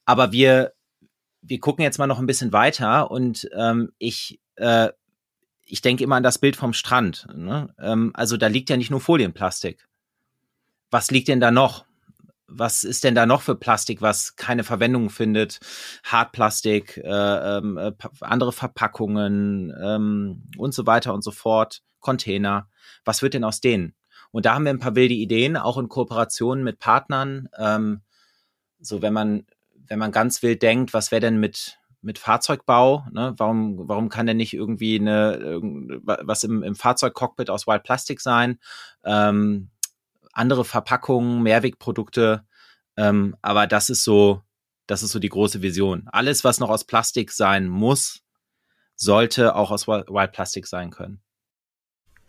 [0.06, 0.72] aber wir
[1.42, 4.90] wir gucken jetzt mal noch ein bisschen weiter und ähm, ich, äh,
[5.66, 7.28] ich denke immer an das Bild vom Strand.
[7.34, 7.74] Ne?
[7.80, 9.88] Ähm, also da liegt ja nicht nur Folienplastik.
[10.92, 11.86] was liegt denn da noch?
[12.52, 15.60] was ist denn da noch für Plastik, was keine Verwendung findet?
[16.04, 22.68] Hartplastik, äh, ähm, äh, andere Verpackungen ähm, und so weiter und so fort, Container.
[23.06, 23.94] Was wird denn aus denen?
[24.32, 27.50] Und da haben wir ein paar wilde Ideen, auch in Kooperation mit Partnern.
[27.58, 28.02] Ähm,
[28.80, 29.46] so, wenn man,
[29.90, 33.34] wenn man ganz wild denkt, was wäre denn mit mit Fahrzeugbau, ne?
[33.38, 38.60] warum, warum kann denn nicht irgendwie eine, was im, im Fahrzeugcockpit aus Wild Plastic sein?
[39.04, 39.70] Ähm,
[40.32, 42.46] andere Verpackungen, Mehrwegprodukte.
[42.96, 44.42] Ähm, aber das ist so,
[44.88, 46.08] das ist so die große Vision.
[46.12, 48.22] Alles, was noch aus Plastik sein muss,
[48.96, 51.22] sollte auch aus Wild Plastic sein können.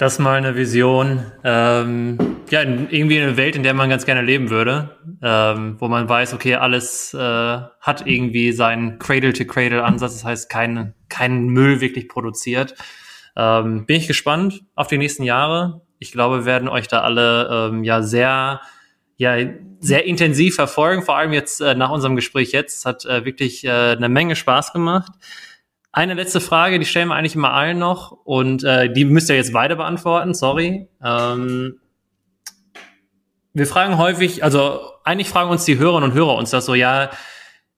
[0.00, 1.30] Das mal eine Vision.
[1.44, 2.16] Ähm,
[2.48, 6.32] ja, irgendwie eine Welt, in der man ganz gerne leben würde, ähm, wo man weiß,
[6.32, 12.76] okay, alles äh, hat irgendwie seinen Cradle-to-Cradle-Ansatz, das heißt, kein, kein Müll wirklich produziert.
[13.36, 15.82] Ähm, bin ich gespannt auf die nächsten Jahre.
[15.98, 18.62] Ich glaube, wir werden euch da alle ähm, ja sehr
[19.18, 19.36] ja,
[19.80, 22.86] sehr intensiv verfolgen, vor allem jetzt äh, nach unserem Gespräch jetzt.
[22.86, 25.12] Hat äh, wirklich äh, eine Menge Spaß gemacht.
[25.92, 29.36] Eine letzte Frage, die stellen wir eigentlich immer allen noch und äh, die müsst ihr
[29.36, 30.88] jetzt beide beantworten, sorry.
[31.04, 31.80] Ähm,
[33.52, 37.10] wir fragen häufig, also eigentlich fragen uns die Hörerinnen und Hörer uns das so, ja,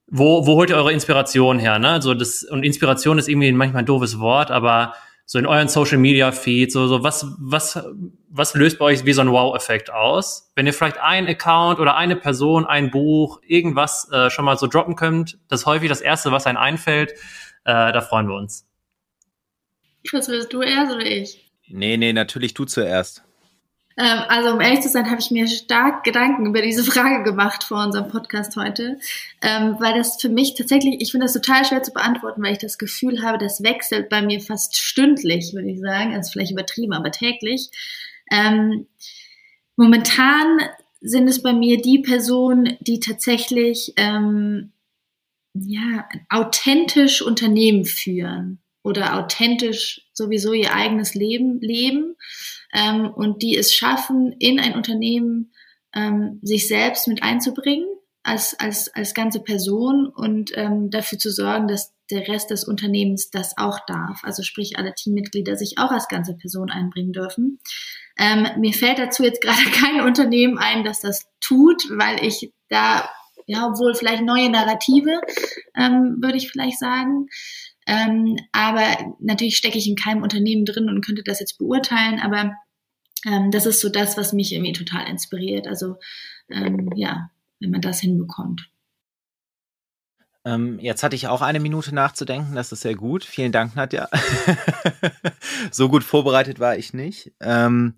[0.07, 1.79] wo, wo holt ihr eure Inspiration her?
[1.79, 1.89] Ne?
[1.89, 4.93] Also das, und Inspiration ist irgendwie manchmal ein doofes Wort, aber
[5.25, 7.83] so in euren Social Media Feed, so, so was, was,
[8.29, 10.53] was löst bei euch wie so ein Wow-Effekt aus?
[10.55, 14.67] Wenn ihr vielleicht ein Account oder eine Person, ein Buch, irgendwas äh, schon mal so
[14.67, 17.15] droppen könnt, das ist häufig das Erste, was einem einfällt,
[17.65, 18.67] äh, da freuen wir uns.
[20.07, 21.51] Chris, willst du erst oder ich?
[21.69, 23.23] Nee, nee, natürlich du zuerst.
[23.97, 27.65] Ähm, also um ehrlich zu sein, habe ich mir stark Gedanken über diese Frage gemacht
[27.65, 28.99] vor unserem Podcast heute,
[29.43, 32.59] ähm, weil das für mich tatsächlich, ich finde das total schwer zu beantworten, weil ich
[32.59, 36.95] das Gefühl habe, das wechselt bei mir fast stündlich, würde ich sagen, also vielleicht übertrieben,
[36.95, 37.69] aber täglich.
[38.31, 38.87] Ähm,
[39.77, 40.59] momentan
[41.01, 44.73] sind es bei mir die Personen, die tatsächlich ähm,
[45.55, 52.17] ja authentisch Unternehmen führen oder authentisch sowieso ihr eigenes Leben leben
[52.73, 55.53] ähm, und die es schaffen, in ein Unternehmen
[55.95, 57.87] ähm, sich selbst mit einzubringen
[58.23, 63.31] als, als, als ganze Person und ähm, dafür zu sorgen, dass der Rest des Unternehmens
[63.31, 64.23] das auch darf.
[64.23, 67.59] Also sprich, alle Teammitglieder sich auch als ganze Person einbringen dürfen.
[68.19, 73.09] Ähm, mir fällt dazu jetzt gerade kein Unternehmen ein, das das tut, weil ich da,
[73.47, 75.21] ja, obwohl vielleicht neue Narrative,
[75.77, 77.29] ähm, würde ich vielleicht sagen,
[77.87, 82.55] ähm, aber natürlich stecke ich in keinem Unternehmen drin und könnte das jetzt beurteilen, aber
[83.27, 85.67] ähm, das ist so das, was mich irgendwie total inspiriert.
[85.67, 85.97] Also
[86.49, 87.31] ähm, ja,
[87.61, 88.69] wenn man das hinbekommt.
[90.45, 93.25] Ähm, jetzt hatte ich auch eine Minute nachzudenken, das ist sehr gut.
[93.25, 94.09] Vielen Dank, Nadja.
[95.71, 97.33] so gut vorbereitet war ich nicht.
[97.41, 97.95] Ähm,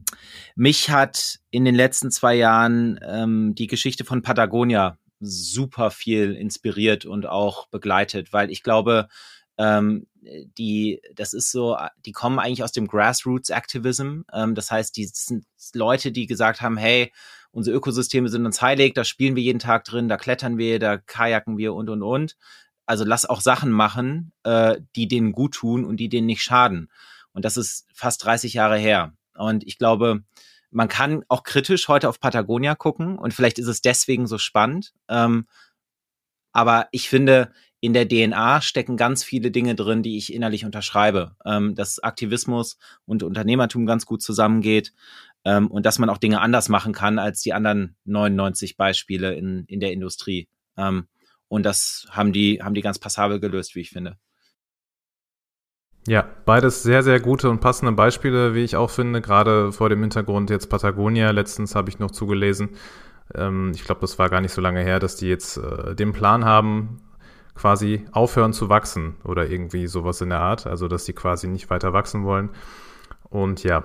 [0.54, 7.26] mich hat in den letzten zwei Jahren die Geschichte von Patagonia super viel inspiriert und
[7.26, 9.08] auch begleitet, weil ich glaube,
[9.58, 10.06] ähm,
[10.58, 14.22] die, das ist so, die kommen eigentlich aus dem Grassroots Activism.
[14.32, 15.44] Ähm, das heißt, die sind
[15.74, 17.12] Leute, die gesagt haben, hey,
[17.50, 20.96] unsere Ökosysteme sind uns heilig, da spielen wir jeden Tag drin, da klettern wir, da
[20.96, 22.36] kajaken wir und und und.
[22.86, 26.90] Also lass auch Sachen machen, äh, die denen gut tun und die denen nicht schaden.
[27.32, 29.14] Und das ist fast 30 Jahre her.
[29.34, 30.22] Und ich glaube,
[30.74, 34.92] man kann auch kritisch heute auf Patagonia gucken und vielleicht ist es deswegen so spannend.
[35.08, 35.46] Ähm,
[36.52, 41.36] aber ich finde, in der DNA stecken ganz viele Dinge drin, die ich innerlich unterschreibe.
[41.44, 44.92] Ähm, dass Aktivismus und Unternehmertum ganz gut zusammengeht
[45.44, 49.64] ähm, und dass man auch Dinge anders machen kann als die anderen 99 Beispiele in,
[49.66, 50.48] in der Industrie.
[50.76, 51.06] Ähm,
[51.48, 54.18] und das haben die, haben die ganz passabel gelöst, wie ich finde.
[56.06, 60.00] Ja, beides sehr, sehr gute und passende Beispiele, wie ich auch finde, gerade vor dem
[60.00, 61.30] Hintergrund jetzt Patagonia.
[61.30, 62.70] Letztens habe ich noch zugelesen.
[63.34, 66.12] Ähm, ich glaube, das war gar nicht so lange her, dass die jetzt äh, den
[66.12, 67.00] Plan haben,
[67.54, 71.70] quasi aufhören zu wachsen oder irgendwie sowas in der Art, also dass sie quasi nicht
[71.70, 72.50] weiter wachsen wollen.
[73.30, 73.84] Und ja,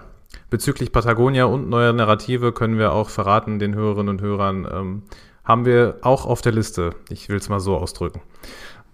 [0.49, 5.03] bezüglich Patagonia und neuer Narrative können wir auch verraten den Hörerinnen und Hörern, ähm,
[5.45, 6.91] haben wir auch auf der Liste.
[7.09, 8.21] Ich will es mal so ausdrücken.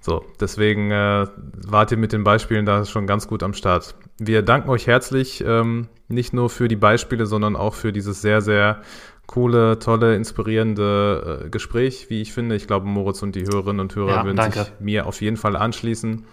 [0.05, 1.25] So, deswegen äh,
[1.65, 3.95] wart ihr mit den Beispielen da schon ganz gut am Start.
[4.19, 8.41] Wir danken euch herzlich, ähm, nicht nur für die Beispiele, sondern auch für dieses sehr,
[8.41, 8.83] sehr
[9.25, 12.55] coole, tolle, inspirierende äh, Gespräch, wie ich finde.
[12.55, 14.59] Ich glaube, Moritz und die Hörerinnen und Hörer ja, würden danke.
[14.59, 16.23] sich mir auf jeden Fall anschließen.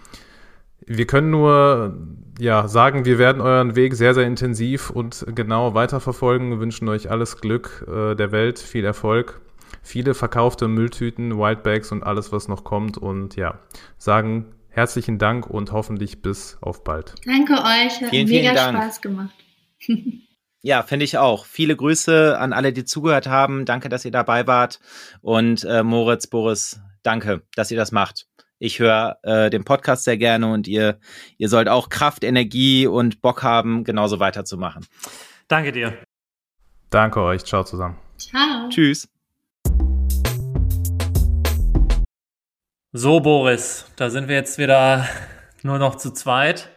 [0.85, 1.97] Wir können nur
[2.37, 6.51] ja, sagen, wir werden euren Weg sehr, sehr intensiv und genau weiterverfolgen.
[6.51, 9.41] Wir wünschen euch alles Glück äh, der Welt, viel Erfolg,
[9.83, 12.97] viele verkaufte Mülltüten, Wildbags und alles, was noch kommt.
[12.97, 13.59] Und ja,
[13.97, 17.13] sagen herzlichen Dank und hoffentlich bis auf bald.
[17.25, 19.35] Danke euch, hat vielen, mega vielen Spaß gemacht.
[20.65, 21.45] Ja, finde ich auch.
[21.45, 23.65] Viele Grüße an alle, die zugehört haben.
[23.65, 24.79] Danke, dass ihr dabei wart.
[25.21, 28.27] Und äh, Moritz, Boris, danke, dass ihr das macht.
[28.59, 30.99] Ich höre äh, den Podcast sehr gerne und ihr,
[31.37, 34.85] ihr sollt auch Kraft, Energie und Bock haben, genauso weiterzumachen.
[35.49, 35.97] Danke dir.
[36.89, 37.43] Danke euch.
[37.43, 37.97] Ciao zusammen.
[38.17, 38.69] Ciao.
[38.69, 39.09] Tschüss.
[42.95, 45.07] So, Boris, da sind wir jetzt wieder
[45.63, 46.69] nur noch zu zweit.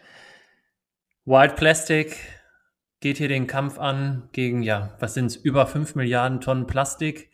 [1.27, 2.17] White Plastic
[3.01, 7.31] geht hier den Kampf an gegen, ja, was sind es, über 5 Milliarden Tonnen Plastik.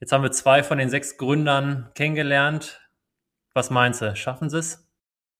[0.00, 2.80] Jetzt haben wir zwei von den sechs Gründern kennengelernt.
[3.52, 4.88] Was meinst du, schaffen sie es?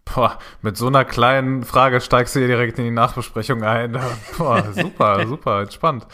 [0.05, 3.93] Boah, mit so einer kleinen Frage steigst du hier direkt in die Nachbesprechung ein.
[4.37, 6.07] Boah, super, super, entspannt.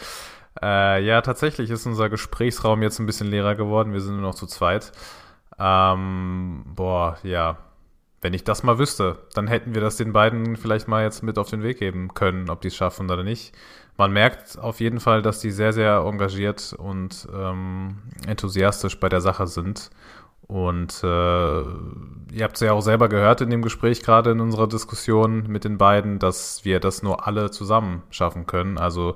[0.61, 3.91] Äh, ja, tatsächlich ist unser Gesprächsraum jetzt ein bisschen leerer geworden.
[3.91, 4.93] Wir sind nur noch zu zweit.
[5.61, 7.57] Ähm, boah, ja,
[8.21, 11.37] wenn ich das mal wüsste, dann hätten wir das den beiden vielleicht mal jetzt mit
[11.37, 13.53] auf den Weg geben können, ob die es schaffen oder nicht.
[13.97, 19.21] Man merkt auf jeden Fall, dass die sehr, sehr engagiert und ähm, enthusiastisch bei der
[19.21, 19.91] Sache sind.
[20.47, 24.67] Und äh, ihr habt es ja auch selber gehört in dem Gespräch, gerade in unserer
[24.67, 28.77] Diskussion mit den beiden, dass wir das nur alle zusammen schaffen können.
[28.77, 29.15] Also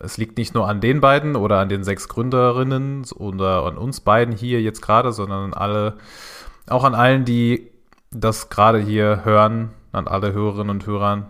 [0.00, 4.00] es liegt nicht nur an den beiden oder an den sechs Gründerinnen oder an uns
[4.00, 5.98] beiden hier jetzt gerade, sondern an alle,
[6.68, 7.70] auch an allen, die
[8.10, 11.26] das gerade hier hören, an alle Hörerinnen und Hörern,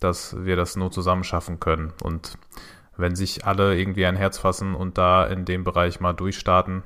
[0.00, 1.92] dass wir das nur zusammen schaffen können.
[2.02, 2.38] Und
[2.96, 6.82] wenn sich alle irgendwie ein Herz fassen und da in dem Bereich mal durchstarten,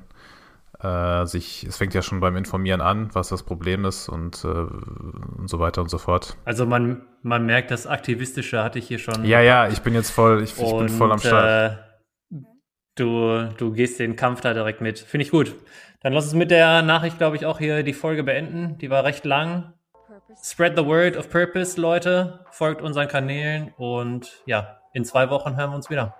[0.80, 4.48] äh, sich, es fängt ja schon beim Informieren an, was das Problem ist und, äh,
[4.48, 6.36] und so weiter und so fort.
[6.44, 9.24] Also man, man merkt, das Aktivistische hatte ich hier schon.
[9.24, 11.72] Ja, ja, ich bin jetzt voll, ich, ich bin voll am Start.
[11.72, 12.36] Äh,
[12.96, 14.98] du, du gehst den Kampf da direkt mit.
[14.98, 15.54] Finde ich gut.
[16.02, 18.78] Dann lass uns mit der Nachricht, glaube ich, auch hier die Folge beenden.
[18.78, 19.72] Die war recht lang.
[20.42, 22.40] Spread the word of purpose, Leute.
[22.50, 26.14] Folgt unseren Kanälen und ja, in zwei Wochen hören wir uns wieder.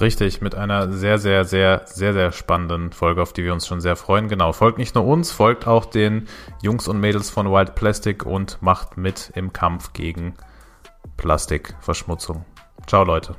[0.00, 3.80] Richtig, mit einer sehr, sehr, sehr, sehr, sehr spannenden Folge, auf die wir uns schon
[3.80, 4.28] sehr freuen.
[4.28, 6.28] Genau, folgt nicht nur uns, folgt auch den
[6.62, 10.34] Jungs und Mädels von Wild Plastic und macht mit im Kampf gegen
[11.16, 12.44] Plastikverschmutzung.
[12.86, 13.36] Ciao, Leute.